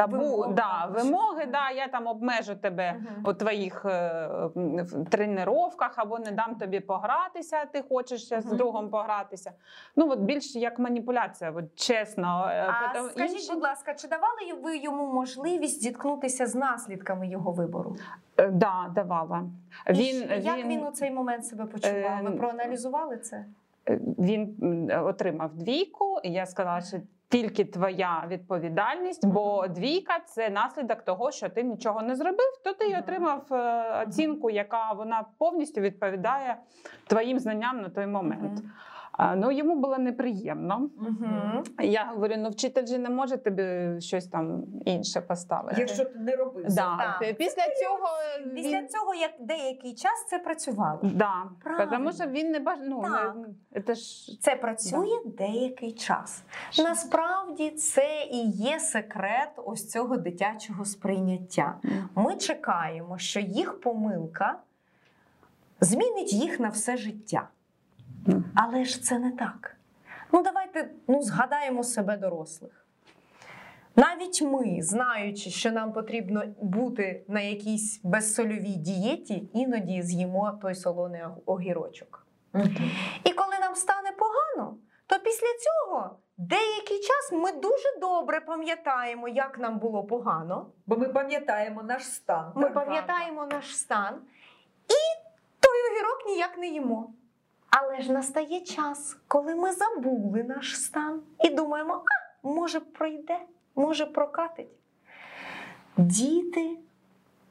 табу, 0.00 0.16
Вимоги. 0.16 0.54
да, 0.54 0.86
вимоги, 0.94 1.46
да, 1.46 1.70
я 1.70 1.88
там 1.88 2.06
обмежу 2.06 2.54
тебе 2.56 2.92
Мгм. 2.92 3.24
у 3.26 3.32
твоїх 3.32 3.84
е, 3.84 4.28
тренуваннях, 5.10 5.94
або 5.96 6.18
не 6.18 6.30
дам 6.30 6.54
тобі 6.54 6.80
погратися, 6.80 7.56
а 7.62 7.66
ти 7.66 7.82
хочеш 7.88 8.24
ще 8.24 8.40
з 8.40 8.44
другом 8.44 8.90
погратися. 8.90 9.52
Ну, 9.96 10.10
от 10.10 10.18
більш 10.18 10.56
як 10.56 10.78
маніпуляція, 10.78 11.50
от, 11.56 11.64
чесно. 11.74 12.46
Е, 12.50 12.66
А 12.68 12.88
потім 12.94 13.10
скажіть, 13.10 13.34
інші- 13.36 13.52
будь 13.54 13.62
ласка, 13.62 13.94
чи 13.94 14.08
давали 14.08 14.60
ви 14.62 14.76
йому 14.78 15.12
можливість 15.12 15.82
зіткнутися 15.82 16.46
з 16.46 16.54
наслідками 16.54 17.28
його 17.28 17.52
вибору? 17.52 17.96
Е, 18.36 18.48
да, 18.48 18.90
давала. 18.94 19.42
Він, 19.88 20.30
як 20.42 20.64
він 20.66 20.82
у 20.86 20.90
цей 20.90 21.10
момент 21.10 21.46
себе 21.46 21.64
почував? 21.64 22.22
Ви 22.22 22.30
Е, 22.30 22.36
проаналізували 22.36 23.16
це? 23.16 23.44
Е, 23.88 24.00
Він 24.18 24.56
отримав 25.04 25.54
двійку, 25.54 26.18
і 26.22 26.32
я 26.32 26.46
сказала, 26.46 26.80
що 26.80 26.96
тільки 27.30 27.64
твоя 27.64 28.24
відповідальність, 28.28 29.26
бо 29.26 29.68
двійка 29.68 30.18
це 30.26 30.50
наслідок 30.50 31.02
того, 31.02 31.30
що 31.30 31.48
ти 31.48 31.62
нічого 31.62 32.02
не 32.02 32.16
зробив, 32.16 32.60
то 32.64 32.72
ти 32.72 32.86
й 32.86 32.94
отримав 32.94 33.46
е, 33.52 34.04
оцінку, 34.06 34.50
яка 34.50 34.92
вона 34.92 35.24
повністю 35.38 35.80
відповідає 35.80 36.56
твоїм 37.06 37.38
знанням 37.38 37.80
на 37.80 37.88
той 37.88 38.06
момент. 38.06 38.62
А, 39.22 39.36
Ну 39.36 39.50
йому 39.50 39.76
було 39.76 39.98
неприємно. 39.98 40.90
Угу. 41.00 41.62
Я 41.82 42.04
говорю: 42.04 42.34
ну 42.38 42.48
вчитель 42.50 42.86
же 42.86 42.98
не 42.98 43.10
може 43.10 43.36
тобі 43.36 44.00
щось 44.00 44.26
там 44.26 44.62
інше 44.84 45.20
поставити. 45.20 45.80
Якщо 45.80 46.04
ти 46.04 46.18
не 46.18 46.36
робив. 46.36 46.64
да. 46.68 47.16
Так. 47.20 47.36
Після 47.36 47.62
цього 47.62 48.08
Після 48.54 48.78
він... 48.78 48.88
цього, 48.88 49.14
як 49.14 49.30
деякий 49.40 49.94
час 49.94 50.26
це 50.28 50.38
працювало. 50.38 51.00
Да, 51.02 51.44
Правильно. 51.62 51.90
тому 51.90 52.12
що 52.12 52.26
він 52.26 52.50
не 52.50 52.60
баж... 52.60 52.78
ну, 52.82 53.02
Так. 53.02 53.36
не... 53.72 53.80
це 53.82 53.94
ж 53.94 54.38
Це 54.40 54.56
працює 54.56 55.20
деякий 55.24 55.92
час. 55.92 56.42
Насправді 56.78 57.70
це 57.70 58.22
і 58.30 58.50
є 58.50 58.78
секрет 58.80 59.50
ось 59.56 59.88
цього 59.90 60.16
дитячого 60.16 60.84
сприйняття. 60.84 61.74
Ми 62.14 62.36
чекаємо, 62.36 63.18
що 63.18 63.40
їх 63.40 63.80
помилка 63.80 64.58
змінить 65.80 66.32
їх 66.32 66.60
на 66.60 66.68
все 66.68 66.96
життя. 66.96 67.48
Але 68.54 68.84
ж 68.84 69.02
це 69.02 69.18
не 69.18 69.30
так. 69.32 69.76
Ну, 70.32 70.42
давайте 70.42 70.90
ну, 71.08 71.22
згадаємо 71.22 71.84
себе 71.84 72.16
дорослих. 72.16 72.86
Навіть 73.96 74.42
ми, 74.42 74.82
знаючи, 74.82 75.50
що 75.50 75.72
нам 75.72 75.92
потрібно 75.92 76.42
бути 76.62 77.24
на 77.28 77.40
якійсь 77.40 78.00
безсольовій 78.04 78.74
дієті, 78.74 79.48
іноді 79.52 80.02
з'їмо 80.02 80.58
той 80.62 80.74
солоний 80.74 81.20
ог- 81.22 81.36
огірочок. 81.46 82.26
І 83.24 83.32
коли 83.32 83.58
нам 83.60 83.74
стане 83.74 84.12
погано, 84.18 84.76
то 85.06 85.18
після 85.18 85.46
цього 85.60 86.16
деякий 86.36 86.98
час 87.00 87.32
ми 87.32 87.52
дуже 87.52 87.98
добре 88.00 88.40
пам'ятаємо, 88.40 89.28
як 89.28 89.58
нам 89.58 89.78
було 89.78 90.04
погано. 90.04 90.66
Бо 90.86 90.96
ми 90.96 91.08
пам'ятаємо 91.08 91.82
наш 91.82 92.04
стан. 92.04 92.52
Ми 92.54 92.70
пам'ятаємо 92.70 93.46
наш 93.46 93.76
стан, 93.76 94.14
і 94.88 95.00
той 95.60 95.78
огірок 95.92 96.26
ніяк 96.26 96.58
не 96.58 96.66
їмо. 96.66 97.10
Але 97.70 98.00
ж 98.00 98.12
настає 98.12 98.60
час, 98.60 99.16
коли 99.28 99.54
ми 99.54 99.72
забули 99.72 100.42
наш 100.42 100.80
стан 100.82 101.22
і 101.44 101.50
думаємо, 101.50 101.94
а 101.94 102.48
може 102.48 102.80
пройде, 102.80 103.38
може 103.74 104.06
прокатить. 104.06 104.68
Діти 105.96 106.76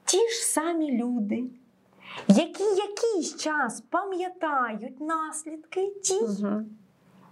ті 0.06 0.18
ж 0.30 0.46
самі 0.46 0.98
люди, 0.98 1.44
які 2.28 2.64
якийсь 2.64 3.38
час 3.38 3.82
пам'ятають 3.82 5.02
наслідки 5.02 5.94
дій, 6.04 6.22
Мгм. 6.44 6.66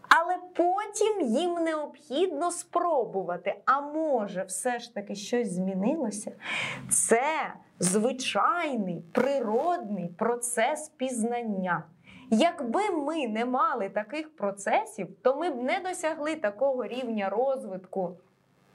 але 0.10 0.38
потім 0.56 1.22
їм 1.22 1.54
необхідно 1.54 2.52
спробувати. 2.52 3.56
А 3.66 3.82
може, 3.82 4.44
все 4.44 4.80
ж 4.80 4.94
таки 4.94 5.16
щось 5.16 5.52
змінилося? 5.52 6.32
Це 6.90 7.54
звичайний 7.80 9.02
природний 9.12 10.08
процес 10.08 10.90
пізнання. 10.90 11.84
Якби 12.30 12.90
ми 12.90 13.28
не 13.28 13.46
мали 13.46 13.90
таких 13.90 14.36
процесів, 14.36 15.08
то 15.22 15.36
ми 15.36 15.50
б 15.50 15.64
не 15.64 15.80
досягли 15.80 16.36
такого 16.36 16.88
рівня 16.88 17.30
розвитку. 17.30 18.18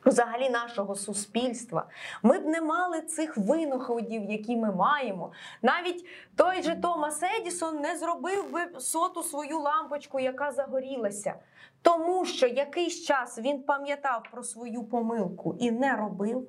Взагалі 0.04 0.50
нашого 0.50 0.94
суспільства, 0.94 1.86
ми 2.22 2.38
б 2.38 2.46
не 2.46 2.60
мали 2.60 3.00
цих 3.00 3.36
винаходів, 3.36 4.30
які 4.30 4.56
ми 4.56 4.74
маємо. 4.74 5.32
Навіть 5.62 6.06
той 6.36 6.62
же 6.62 6.74
Томас 6.74 7.22
Едісон 7.22 7.80
не 7.80 7.96
зробив 7.96 8.52
би 8.52 8.80
соту 8.80 9.22
свою 9.22 9.58
лампочку, 9.58 10.20
яка 10.20 10.52
загорілася. 10.52 11.34
Тому 11.82 12.24
що 12.24 12.46
якийсь 12.46 13.04
час 13.04 13.38
він 13.38 13.62
пам'ятав 13.62 14.22
про 14.32 14.42
свою 14.42 14.84
помилку 14.84 15.56
і 15.60 15.70
не 15.70 15.96
робив, 15.96 16.48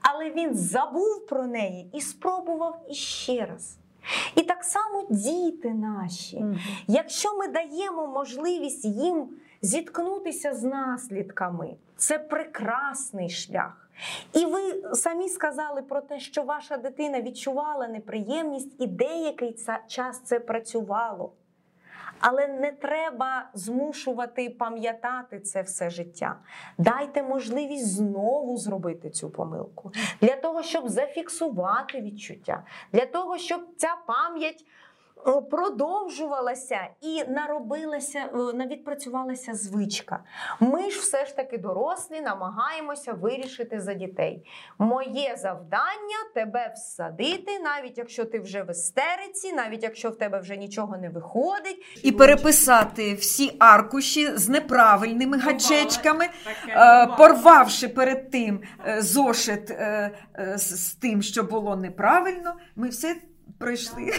але 0.00 0.30
він 0.30 0.54
забув 0.54 1.26
про 1.26 1.46
неї 1.46 1.90
і 1.92 2.00
спробував 2.00 2.86
іще 2.88 3.46
раз. 3.46 3.78
І 4.34 4.42
так 4.42 4.64
само 4.64 5.06
діти 5.10 5.74
наші. 5.74 6.40
Мгм. 6.40 6.58
Якщо 6.86 7.36
ми 7.36 7.48
даємо 7.48 8.06
можливість 8.06 8.84
їм 8.84 9.28
зіткнутися 9.62 10.54
з 10.54 10.62
наслідками, 10.62 11.74
це 11.96 12.18
прекрасний 12.18 13.30
шлях. 13.30 13.90
І 14.32 14.44
ви 14.44 14.60
самі 14.94 15.28
сказали 15.28 15.82
про 15.82 16.00
те, 16.00 16.20
що 16.20 16.42
ваша 16.42 16.76
дитина 16.76 17.22
відчувала 17.22 17.88
неприємність, 17.88 18.72
і 18.78 18.86
деякий 18.86 19.56
час 19.88 20.20
це 20.24 20.40
працювало. 20.40 21.32
Але 22.20 22.46
не 22.46 22.72
треба 22.72 23.50
змушувати 23.54 24.50
пам'ятати 24.50 25.40
це 25.40 25.62
все 25.62 25.90
життя. 25.90 26.36
Дайте 26.78 27.22
можливість 27.22 27.94
знову 27.94 28.56
зробити 28.56 29.10
цю 29.10 29.30
помилку 29.30 29.92
для 30.20 30.36
того, 30.36 30.62
щоб 30.62 30.88
зафіксувати 30.88 32.00
відчуття, 32.00 32.64
для 32.92 33.06
того, 33.06 33.38
щоб 33.38 33.60
ця 33.76 33.96
пам'ять 34.06 34.64
продовжувалася 35.50 36.80
і 37.00 37.24
наробилася, 37.28 38.18
е, 38.18 38.36
навідпрацювалася 38.54 39.54
звичка. 39.54 40.20
Ми 40.60 40.90
ж 40.90 41.00
все 41.00 41.26
ж 41.26 41.36
таки 41.36 41.58
дорослі 41.58 42.20
намагаємося 42.20 43.12
вирішити 43.12 43.80
за 43.80 43.94
дітей. 43.94 44.44
Моє 44.78 45.36
завдання 45.38 46.16
тебе 46.34 46.72
всадити, 46.76 47.58
навіть 47.58 47.98
якщо 47.98 48.24
ти 48.24 48.40
вже 48.40 48.62
в 48.62 48.70
істериці, 48.70 49.52
навіть 49.52 49.82
якщо 49.82 50.10
в 50.10 50.16
тебе 50.16 50.40
вже 50.40 50.56
нічого 50.56 50.96
не 50.96 51.10
виходить. 51.10 52.00
І 52.02 52.12
переписати 52.12 53.14
всі 53.14 53.56
аркуші 53.58 54.36
з 54.36 54.48
неправильними 54.48 55.38
гаджечками, 55.38 56.28
е, 56.68 57.06
порвавши 57.06 57.88
перед 57.88 58.30
тим 58.30 58.60
е, 58.86 59.02
зошит 59.02 59.70
е, 59.70 60.10
е, 60.38 60.58
з 60.58 60.94
тим, 60.94 61.22
що 61.22 61.42
було 61.42 61.76
неправильно, 61.76 62.54
ми 62.76 62.88
все 62.88 63.16
пройшли. 63.58 64.04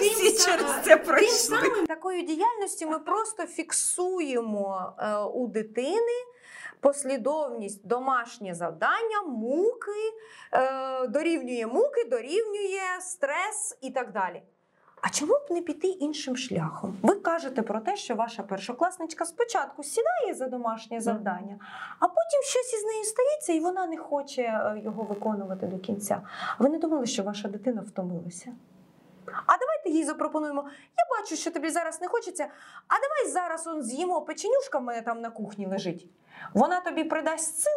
Всі 0.00 0.44
через 0.44 0.74
це 0.84 0.96
Тим 0.96 1.28
самим 1.28 1.86
такою 1.86 2.22
діяльністю 2.22 2.88
ми 2.88 2.98
просто 2.98 3.46
фіксуємо 3.46 4.92
е, 4.98 5.16
у 5.18 5.46
дитини 5.46 6.24
послідовність 6.80 7.86
домашнє 7.86 8.54
завдання, 8.54 9.22
муки, 9.26 10.12
е, 10.52 11.06
дорівнює 11.06 11.66
муки, 11.66 12.04
дорівнює 12.10 13.00
стрес 13.00 13.78
і 13.80 13.90
так 13.90 14.12
далі. 14.12 14.42
А 15.02 15.08
чому 15.08 15.32
б 15.32 15.46
не 15.50 15.60
піти 15.62 15.88
іншим 15.88 16.36
шляхом? 16.36 16.96
Ви 17.02 17.14
кажете 17.14 17.62
про 17.62 17.80
те, 17.80 17.96
що 17.96 18.14
ваша 18.14 18.42
першокласничка 18.42 19.24
спочатку 19.24 19.82
сідає 19.82 20.34
за 20.34 20.48
домашнє 20.48 21.00
завдання, 21.00 21.58
а 21.98 22.08
потім 22.08 22.42
щось 22.42 22.74
із 22.74 22.84
нею 22.84 23.04
стається, 23.04 23.52
і 23.52 23.60
вона 23.60 23.86
не 23.86 23.96
хоче 23.96 24.42
е, 24.42 24.80
його 24.84 25.02
виконувати 25.02 25.66
до 25.66 25.78
кінця. 25.78 26.22
Ви 26.58 26.68
не 26.68 26.78
думали, 26.78 27.06
що 27.06 27.22
ваша 27.22 27.48
дитина 27.48 27.84
втомилася? 27.86 28.52
А 29.46 29.58
давайте 29.58 29.90
їй 29.90 30.04
запропонуємо. 30.04 30.64
Я 30.98 31.20
бачу, 31.20 31.36
що 31.36 31.50
тобі 31.50 31.70
зараз 31.70 32.00
не 32.00 32.08
хочеться. 32.08 32.48
А 32.88 32.94
давай 33.00 33.32
зараз 33.32 33.66
он 33.66 33.82
з'їмо 33.82 34.20
печенюшка 34.22 34.78
в 34.78 34.82
мене 34.82 35.02
там 35.02 35.20
на 35.20 35.30
кухні 35.30 35.66
лежить. 35.66 36.06
Вона 36.54 36.80
тобі 36.80 37.04
придасть 37.04 37.60
сил, 37.60 37.72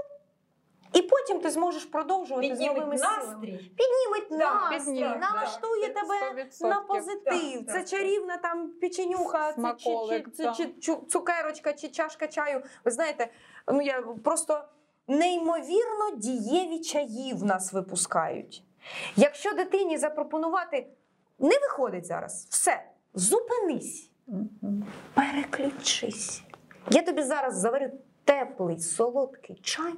і 0.94 1.02
потім 1.02 1.40
ти 1.40 1.50
зможеш 1.50 1.86
продовжувати 1.86 2.56
з 2.56 2.60
новими 2.60 2.98
силами. 2.98 3.36
Підніметь 3.48 4.30
Так, 4.30 4.72
настрій, 4.72 4.92
підніметь, 4.94 5.20
налаштує 5.22 5.90
так, 5.90 6.04
тебе 6.04 6.44
100%. 6.44 6.68
на 6.70 6.82
позитив. 6.82 7.66
Так, 7.66 7.68
Це 7.68 7.74
так. 7.80 7.88
чарівна 7.88 8.38
там 8.38 8.70
печенюха, 8.82 9.54
це, 9.54 9.62
чи, 9.62 9.74
чи, 9.78 9.84
Смаколик, 9.84 10.34
це, 10.34 10.44
так. 10.44 10.56
чи 10.56 10.64
чу- 10.66 11.06
цукерочка, 11.08 11.74
чи 11.74 11.88
чашка 11.90 12.28
чаю. 12.28 12.64
Ви 12.86 12.92
знаєте, 12.92 13.30
ну 13.68 13.82
я 13.82 14.02
просто 14.24 14.64
неймовірно 15.08 16.12
дієві 16.16 16.80
чаї 16.80 17.34
в 17.34 17.44
нас 17.44 17.74
випускають. 17.74 18.64
Якщо 19.16 19.54
дитині 19.54 19.98
запропонувати, 19.98 20.88
не 21.41 21.60
виходить 21.60 22.06
зараз, 22.06 22.47
все, 22.49 22.84
зупинись, 23.13 24.10
переключись. 25.13 26.43
Я 26.91 27.01
тобі 27.01 27.21
зараз 27.23 27.58
заварю 27.58 27.89
теплий, 28.25 28.80
солодкий 28.80 29.60
чай. 29.63 29.93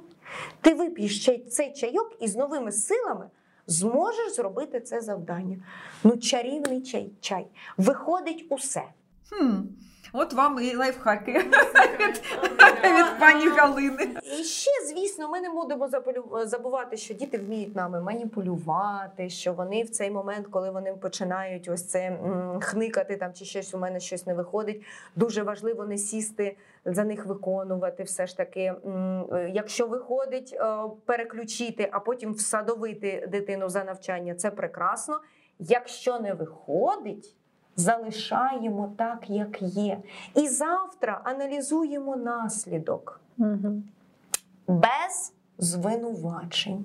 Ти 0.60 0.74
вип'єш 0.74 1.28
чай- 1.28 1.46
цей 1.46 1.72
чайок 1.72 2.16
і 2.20 2.28
з 2.28 2.36
новими 2.36 2.72
силами 2.72 3.30
зможеш 3.66 4.32
зробити 4.34 4.80
це 4.80 5.00
завдання. 5.00 5.56
Ну, 6.04 6.16
чарівний 6.16 6.82
чай, 6.82 7.10
чай. 7.20 7.46
Виходить 7.76 8.46
усе. 8.50 8.82
Хм, 9.30 9.52
от 10.14 10.32
вам 10.32 10.58
і 10.62 10.76
лайфхаки 10.76 11.32
від, 12.00 12.22
від 12.84 13.18
пані 13.20 13.48
Галини. 13.48 14.08
І 14.22 14.44
ще, 14.44 14.70
звісно, 14.88 15.28
ми 15.28 15.40
не 15.40 15.50
будемо 15.50 15.88
забувати, 16.44 16.96
що 16.96 17.14
діти 17.14 17.38
вміють 17.38 17.76
нами 17.76 18.00
маніпулювати, 18.00 19.30
що 19.30 19.52
вони 19.52 19.82
в 19.82 19.90
цей 19.90 20.10
момент, 20.10 20.46
коли 20.50 20.70
вони 20.70 20.92
починають 20.92 21.68
ось 21.68 21.88
це 21.88 22.18
хникати 22.60 23.16
там 23.16 23.32
чи 23.32 23.44
щось 23.44 23.74
у 23.74 23.78
мене 23.78 24.00
щось 24.00 24.26
не 24.26 24.34
виходить, 24.34 24.82
дуже 25.16 25.42
важливо 25.42 25.84
не 25.84 25.98
сісти 25.98 26.56
за 26.84 27.04
них 27.04 27.26
виконувати. 27.26 28.02
Все 28.02 28.26
ж 28.26 28.36
таки, 28.36 28.60
е, 28.60 29.50
якщо 29.52 29.86
виходить, 29.86 30.56
е, 30.60 30.76
переключити, 31.04 31.88
а 31.92 32.00
потім 32.00 32.32
всадовити 32.32 33.28
дитину 33.32 33.68
за 33.68 33.84
навчання, 33.84 34.34
це 34.34 34.50
прекрасно. 34.50 35.20
Якщо 35.58 36.18
не 36.18 36.34
виходить. 36.34 37.34
Залишаємо 37.76 38.92
так, 38.98 39.30
як 39.30 39.62
є. 39.62 39.98
І 40.34 40.48
завтра 40.48 41.20
аналізуємо 41.24 42.16
наслідок 42.16 43.20
Мгм. 43.36 43.84
без 44.68 45.32
звинувачень, 45.58 46.84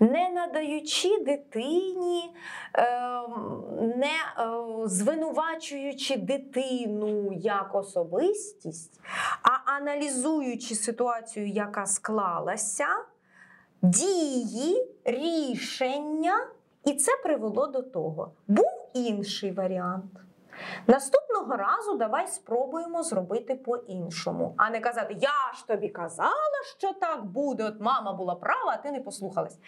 не 0.00 0.28
надаючи 0.30 1.08
дитині, 1.24 2.34
ем, 2.74 3.62
не 3.78 4.06
е, 4.06 4.88
звинувачуючи 4.88 6.16
дитину 6.16 7.32
як 7.32 7.74
особистість, 7.74 9.00
а 9.42 9.72
аналізуючи 9.76 10.74
ситуацію, 10.74 11.46
яка 11.48 11.86
склалася, 11.86 12.86
дії, 13.82 14.86
рішення, 15.04 16.46
і 16.84 16.92
це 16.92 17.12
привело 17.22 17.66
до 17.66 17.82
того. 17.82 18.32
Був 18.48 18.81
інший 18.94 19.52
варіант. 19.52 20.04
Наступного 20.86 21.56
разу 21.56 21.96
давай 21.96 22.28
спробуємо 22.28 23.02
зробити 23.02 23.54
по-іншому, 23.54 24.54
а 24.56 24.70
не 24.70 24.80
казати: 24.80 25.16
Я 25.20 25.54
ж 25.58 25.66
тобі 25.66 25.88
казала, 25.88 26.62
що 26.78 26.92
так 26.92 27.24
буде. 27.24 27.64
От 27.64 27.80
мама 27.80 28.12
була 28.12 28.34
права, 28.34 28.72
а 28.74 28.76
ти 28.76 28.90
не 28.92 29.00
послухалась. 29.00 29.58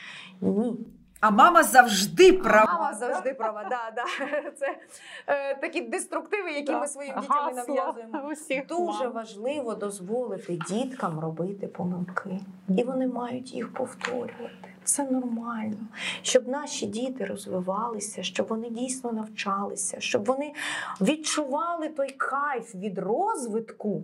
Ні, 0.40 0.76
А 1.20 1.30
мама 1.30 1.62
завжди 1.62 2.32
права. 2.32 2.72
мама 2.72 2.94
завжди 2.94 3.34
права. 3.34 3.64
Да, 3.70 3.92
да. 3.96 4.04
Це 4.50 4.78
е, 5.26 5.54
такі 5.54 5.80
деструктиви, 5.80 6.52
які 6.52 6.72
ми 6.72 6.86
своїм 6.88 7.14
дітям 7.20 7.54
нав'язуємо. 7.54 8.32
Дуже 8.68 9.04
мам. 9.04 9.12
важливо 9.12 9.74
дозволити 9.74 10.58
діткам 10.68 11.20
робити 11.20 11.66
помилки, 11.66 12.40
і 12.68 12.84
вони 12.84 13.06
мають 13.06 13.54
їх 13.54 13.74
повторювати. 13.74 14.73
Це 14.84 15.04
нормально, 15.10 15.76
щоб 16.22 16.48
наші 16.48 16.86
діти 16.86 17.24
розвивалися, 17.24 18.22
щоб 18.22 18.46
вони 18.46 18.70
дійсно 18.70 19.12
навчалися, 19.12 20.00
щоб 20.00 20.24
вони 20.24 20.52
відчували 21.00 21.88
той 21.88 22.10
кайф 22.10 22.74
від 22.74 22.98
розвитку. 22.98 24.02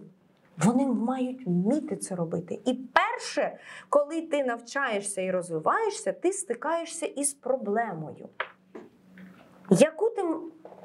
Вони 0.56 0.86
мають 0.86 1.46
вміти 1.46 1.96
це 1.96 2.14
робити. 2.14 2.60
І 2.64 2.74
перше, 2.74 3.58
коли 3.88 4.22
ти 4.22 4.44
навчаєшся 4.44 5.20
і 5.20 5.30
розвиваєшся, 5.30 6.12
ти 6.12 6.32
стикаєшся 6.32 7.06
із 7.06 7.34
проблемою, 7.34 8.28
яку 9.70 10.10
ти 10.10 10.22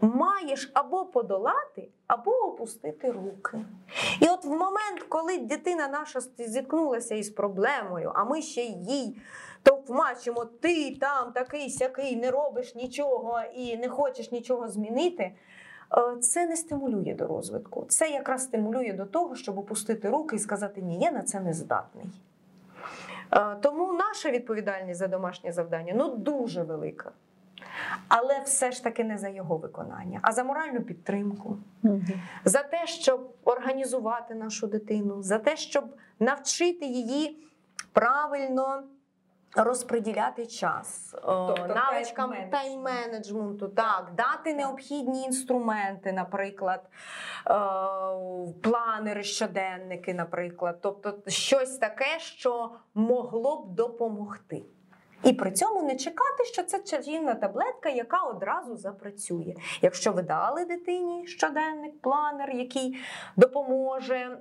маєш 0.02 0.72
або 0.74 1.06
подолати, 1.06 1.90
або 2.08 2.32
опустити 2.32 3.12
руки. 3.12 3.66
І 4.22 4.28
от 4.28 4.46
в 4.46 4.50
момент, 4.50 5.04
коли 5.10 5.38
дитина 5.38 5.88
наша 5.88 6.20
зіткнулася 6.38 7.16
із 7.16 7.30
проблемою, 7.30 8.12
а 8.16 8.24
ми 8.24 8.42
ще 8.42 8.62
їй 8.62 9.18
товмачимо, 9.66 10.46
ти 10.46 10.96
там 10.96 11.32
такий 11.32 11.70
сякий, 11.70 12.16
не 12.16 12.32
робиш 12.32 12.76
нічого 12.76 13.42
і 13.56 13.78
не 13.78 13.90
хочеш 13.90 14.32
нічого 14.32 14.68
змінити. 14.68 15.24
е, 15.24 16.18
Це 16.22 16.46
не 16.46 16.56
стимулює 16.56 17.16
до 17.18 17.28
розвитку. 17.28 17.86
Це 17.90 18.10
якраз 18.10 18.44
стимулює 18.44 18.94
до 18.94 19.06
того, 19.06 19.36
щоб 19.36 19.58
опустити 19.58 20.10
руки 20.10 20.36
і 20.36 20.40
сказати, 20.40 20.82
ні, 20.82 21.00
я 21.00 21.12
на 21.12 21.22
це 21.22 21.40
не 21.40 21.54
здатний. 21.54 22.06
Е, 23.34 23.56
Тому 23.62 23.94
наша 23.94 24.32
відповідальність 24.32 25.00
за 25.00 25.08
домашнє 25.08 25.52
завдання 25.52 25.94
ну 25.96 26.16
дуже 26.16 26.64
велика. 26.64 27.12
Але 28.08 28.40
все 28.40 28.72
ж 28.72 28.84
таки 28.84 29.04
не 29.04 29.18
за 29.18 29.30
його 29.30 29.58
виконання, 29.58 30.20
а 30.22 30.32
за 30.32 30.44
моральну 30.44 30.82
підтримку, 30.82 31.58
Мгм. 31.84 32.06
за 32.46 32.64
те, 32.64 32.88
щоб 32.88 33.30
організувати 33.44 34.36
нашу 34.36 34.68
дитину, 34.68 35.22
за 35.24 35.40
те, 35.40 35.56
щоб 35.58 35.86
навчити 36.20 36.86
її 36.86 37.38
правильно 37.94 38.84
розподіляти 39.56 40.46
час, 40.46 41.16
Тобто 41.22 41.68
навичкам 41.68 42.32
тайм-менеджмент. 42.34 42.52
тайм-менеджменту, 42.52 43.70
так, 43.70 44.12
дати 44.16 44.54
необхідні 44.54 45.24
інструменти, 45.24 46.12
наприклад, 46.12 46.82
е, 46.84 47.52
планери, 48.64 49.24
щоденники, 49.24 50.14
наприклад, 50.14 50.78
тобто 50.82 51.14
щось 51.28 51.78
таке, 51.78 52.20
що 52.20 52.72
могло 52.94 53.62
б 53.62 53.76
допомогти. 53.76 54.66
І 55.24 55.34
при 55.34 55.52
цьому 55.52 55.82
не 55.84 55.96
чекати, 55.96 56.46
що 56.46 56.64
це 56.64 56.80
чарівна 56.80 57.34
таблетка, 57.36 57.90
яка 57.90 58.18
одразу 58.18 58.76
запрацює. 58.78 59.54
Якщо 59.82 60.12
ви 60.12 60.22
дали 60.22 60.66
дитині 60.66 61.28
щоденник, 61.28 62.02
планер, 62.02 62.50
який 62.52 62.98
допоможе 63.38 64.16
м, 64.16 64.40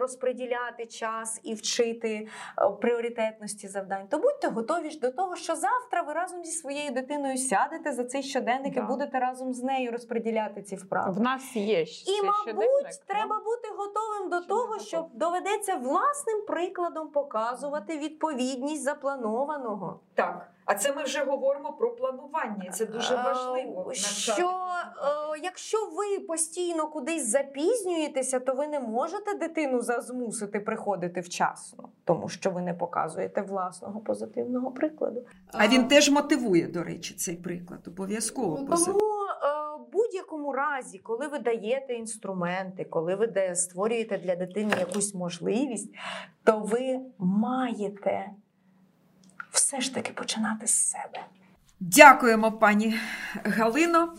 розподіляти 0.00 0.86
час 0.86 1.40
і 1.42 1.54
вчити 1.54 2.08
е, 2.08 2.68
пріоритетності 2.80 3.68
завдань, 3.68 4.06
то 4.10 4.18
будьте 4.18 4.48
готові 4.48 4.90
ж 4.90 5.00
до 5.00 5.10
того, 5.10 5.36
що 5.36 5.54
завтра 5.56 6.02
ви 6.02 6.12
разом 6.12 6.44
зі 6.44 6.52
своєю 6.52 6.90
дитиною 6.90 7.36
сядете 7.38 7.92
за 7.92 8.04
цей 8.04 8.22
щоденник 8.22 8.76
і 8.76 8.80
будете 8.80 9.18
разом 9.18 9.52
з 9.54 9.62
нею 9.62 9.92
розподіляти 9.92 10.62
ці 10.62 10.76
вправи. 10.76 11.12
В 11.12 11.20
нас 11.20 11.56
є 11.56 11.86
ще 11.86 12.10
І, 12.10 12.14
щоденник, 12.14 12.46
мабуть, 12.46 13.00
да? 13.08 13.14
треба 13.14 13.36
бути 13.36 13.68
готовим 13.76 14.30
до 14.30 14.40
Чи 14.40 14.46
того, 14.46 14.78
що 14.78 15.06
доведеться 15.14 15.74
власним 15.76 16.42
прикладом 16.46 17.08
показувати 17.08 17.98
відповідність 17.98 18.82
запланованого. 18.82 19.91
Так. 20.14 20.48
А 20.64 20.74
це 20.74 20.92
ми 20.94 21.02
вже 21.02 21.24
говоримо 21.24 21.72
про 21.72 21.90
планування. 21.94 22.70
Це 22.72 22.86
дуже 22.86 23.14
Е, 23.14 23.22
важливо. 23.24 23.92
Що 23.94 24.42
е, 24.42 25.40
якщо 25.42 25.78
ви 25.78 26.18
постійно 26.26 26.86
кудись 26.88 27.26
запізнюєтеся, 27.28 28.40
то 28.40 28.54
ви 28.54 28.66
не 28.68 28.80
можете 28.80 29.34
дитину 29.34 29.80
за- 29.80 30.00
змусити 30.00 30.60
приходити 30.60 31.20
вчасно, 31.20 31.88
тому 32.04 32.28
що 32.28 32.50
ви 32.50 32.62
не 32.62 32.74
показуєте 32.74 33.42
власного 33.42 34.00
позитивного 34.00 34.70
прикладу. 34.70 35.22
А 35.52 35.68
він 35.68 35.88
теж 35.88 36.10
мотивує, 36.10 36.66
до 36.66 36.82
речі, 36.82 37.14
цей 37.14 37.36
приклад. 37.36 37.80
Обов'язково 37.88 38.56
Тому 38.56 38.68
позитивно. 38.68 38.98
е, 38.98 39.76
в 39.88 39.92
будь-якому 39.92 40.52
разі, 40.52 40.98
коли 40.98 41.26
ви 41.28 41.38
даєте 41.38 41.94
інструменти, 41.94 42.84
коли 42.84 43.14
ви 43.14 43.26
де- 43.26 43.54
створюєте 43.56 44.18
для 44.18 44.36
дитини 44.36 44.72
якусь 44.78 45.14
можливість, 45.14 45.94
то 46.44 46.58
ви 46.58 47.00
маєте 47.18 48.30
все 49.52 49.80
ж 49.80 49.94
таки 49.94 50.12
починати 50.12 50.66
з 50.66 50.90
себе. 50.90 51.26
Дякуємо, 51.84 52.52
пані 52.52 52.94
Галино. 53.44 54.12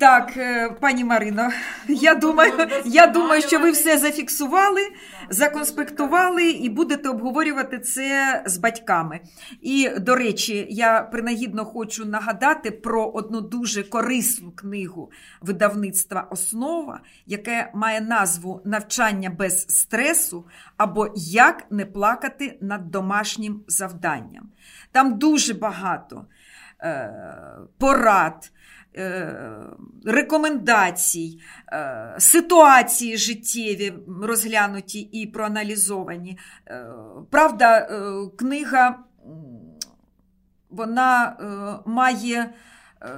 Так, 0.00 0.36
е, 0.36 0.70
пані 0.80 1.04
Марино, 1.04 1.50
я 1.88 2.14
думаю, 2.14 2.52
я 2.84 3.06
думаю, 3.06 3.42
що 3.42 3.58
ви 3.58 3.70
все 3.70 3.98
зафіксували, 3.98 4.80
законспектували 5.30 6.50
і 6.50 6.68
будете 6.68 7.08
обговорювати 7.08 7.78
це 7.78 8.42
з 8.46 8.58
батьками. 8.58 9.20
І, 9.60 9.88
до 9.98 10.14
речі, 10.14 10.66
я 10.70 11.00
принагідно 11.00 11.64
хочу 11.64 12.04
нагадати 12.04 12.70
про 12.70 13.06
одну 13.06 13.40
дуже 13.40 13.82
корисну 13.82 14.50
книгу 14.50 15.10
видавництва 15.40 16.28
Основа, 16.30 17.00
яке 17.26 17.70
має 17.74 18.00
назву 18.00 18.62
Навчання 18.64 19.30
без 19.30 19.62
стресу 19.68 20.46
або 20.76 21.08
Як 21.16 21.66
не 21.70 21.86
плакати 21.86 22.58
над 22.60 22.90
домашнім 22.90 23.60
завданням. 23.68 24.48
Там 24.92 25.18
дуже 25.18 25.54
багато 25.54 26.26
порад, 27.78 28.52
е, 28.96 29.36
рекомендацій, 30.04 31.40
е, 31.72 32.14
ситуації 32.18 33.16
життєві 33.16 33.94
розглянуті 34.22 35.00
і 35.00 35.26
проаналізовані. 35.26 36.38
Е, 36.68 36.86
Правда, 37.30 37.78
е, 37.78 38.12
книга 38.36 38.98
вона 40.70 41.26
е, 41.26 41.90
має 41.90 42.54
е, 43.02 43.08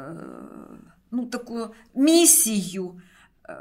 ну, 1.10 1.26
таку 1.26 1.74
місію 1.94 3.00
е, 3.48 3.56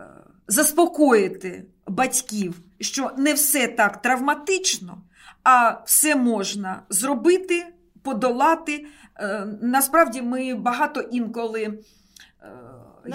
заспокоїти 0.48 1.66
батьків, 1.88 2.60
що 2.80 3.12
не 3.18 3.34
все 3.34 3.68
так 3.68 4.02
травматично, 4.02 5.02
а 5.44 5.82
все 5.86 6.16
можна 6.16 6.82
зробити, 6.90 7.66
подолати. 8.04 8.86
Е, 9.20 9.48
Насправді 9.62 10.22
ми 10.22 10.56
багато 10.56 11.02
інколи 11.02 11.80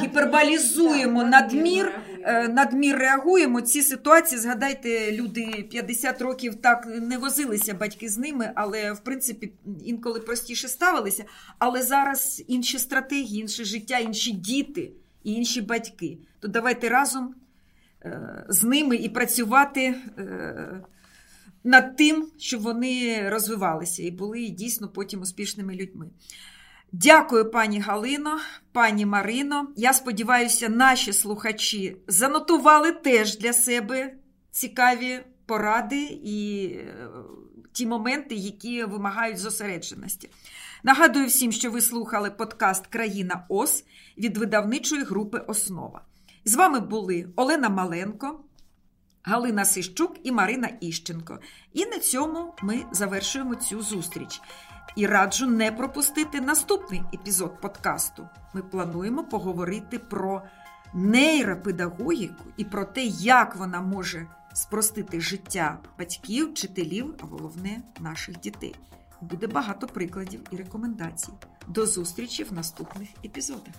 гіперболізуємо 0.01 1.25
надмір, 1.25 1.93
е, 2.23 2.49
надмір 2.49 2.99
реагуємо. 2.99 3.61
Ці 3.61 3.83
ситуації, 3.83 4.41
згадайте, 4.41 5.13
люди 5.13 5.69
50 5.71 6.23
років 6.23 6.55
так 6.55 6.87
не 6.87 7.19
возилися 7.19 7.75
батьки 7.75 8.09
з 8.09 8.19
ними, 8.19 8.53
але 8.55 8.93
в 8.93 9.01
принципі 9.01 9.53
інколи 9.85 10.21
простіше 10.21 10.69
ставилися. 10.69 11.25
Але 11.59 11.83
зараз 11.83 12.45
інші 12.49 12.79
стратегії, 12.79 13.41
інше 13.41 13.65
життя, 13.65 13.99
інші 13.99 14.33
діти 14.33 14.91
і 15.25 15.33
інші 15.33 15.61
батьки. 15.61 16.19
То 16.41 16.49
давайте 16.49 16.89
разом 16.89 17.35
е, 18.05 18.45
з 18.49 18.63
ними 18.63 18.97
і 18.97 19.09
працювати. 19.09 19.95
Над 21.65 21.97
тим, 21.97 22.29
щоб 22.39 22.61
вони 22.63 23.29
розвивалися 23.29 24.03
і 24.03 24.11
були 24.11 24.49
дійсно 24.49 24.89
потім 24.89 25.21
успішними 25.21 25.75
людьми. 25.75 26.11
Дякую, 26.93 27.51
пані 27.51 27.81
Галино, 27.81 28.39
пані 28.73 29.07
Марино. 29.07 29.69
Я 29.77 29.93
сподіваюся, 29.93 30.69
наші 30.69 31.13
слухачі 31.13 31.97
занотували 32.07 32.93
теж 32.93 33.39
для 33.39 33.53
себе 33.53 34.15
цікаві 34.51 35.21
поради 35.47 36.21
і 36.25 36.67
е, 36.67 37.09
ті 37.73 37.87
моменти, 37.87 38.35
які 38.35 38.85
вимагають 38.85 39.39
зосередженості. 39.39 40.31
Нагадую 40.83 41.27
всім, 41.27 41.53
що 41.53 41.71
ви 41.71 41.81
слухали 41.81 42.31
подкаст 42.31 42.87
Країна 42.87 43.47
ОС 43.49 43.85
від 44.19 44.37
видавничої 44.37 45.03
групи 45.03 45.39
Основа. 45.39 46.03
З 46.45 46.55
вами 46.55 46.81
були 46.81 47.29
Олена 47.37 47.69
Маленко, 47.69 48.41
Галина 49.25 49.65
Сищук 49.65 50.17
і 50.23 50.33
Марина 50.33 50.69
Іщенко. 50.81 51.39
І 51.73 51.87
на 51.87 51.99
цьому 51.99 52.55
ми 52.63 52.85
завершуємо 52.93 53.55
цю 53.55 53.83
зустріч. 53.83 54.41
І 54.97 55.07
раджу 55.07 55.47
не 55.47 55.73
пропустити 55.73 56.41
наступний 56.41 57.03
епізод 57.15 57.61
подкасту. 57.61 58.29
Ми 58.55 58.63
плануємо 58.63 59.25
поговорити 59.25 59.99
про 59.99 60.43
нейропедагогіку 60.95 62.45
і 62.57 62.65
про 62.65 62.85
те, 62.85 63.05
як 63.05 63.57
вона 63.57 63.81
може 63.81 64.27
спростити 64.55 65.21
життя 65.21 65.79
батьків, 65.99 66.51
вчителів, 66.51 67.15
а 67.23 67.27
головне 67.27 67.83
наших 68.01 68.41
дітей. 68.41 68.75
Буде 69.21 69.47
багато 69.47 69.87
прикладів 69.87 70.41
і 70.51 70.57
рекомендацій. 70.57 71.33
До 71.69 71.87
зустрічі 71.87 72.45
в 72.45 72.53
наступних 72.53 73.09
епізодах. 73.25 73.75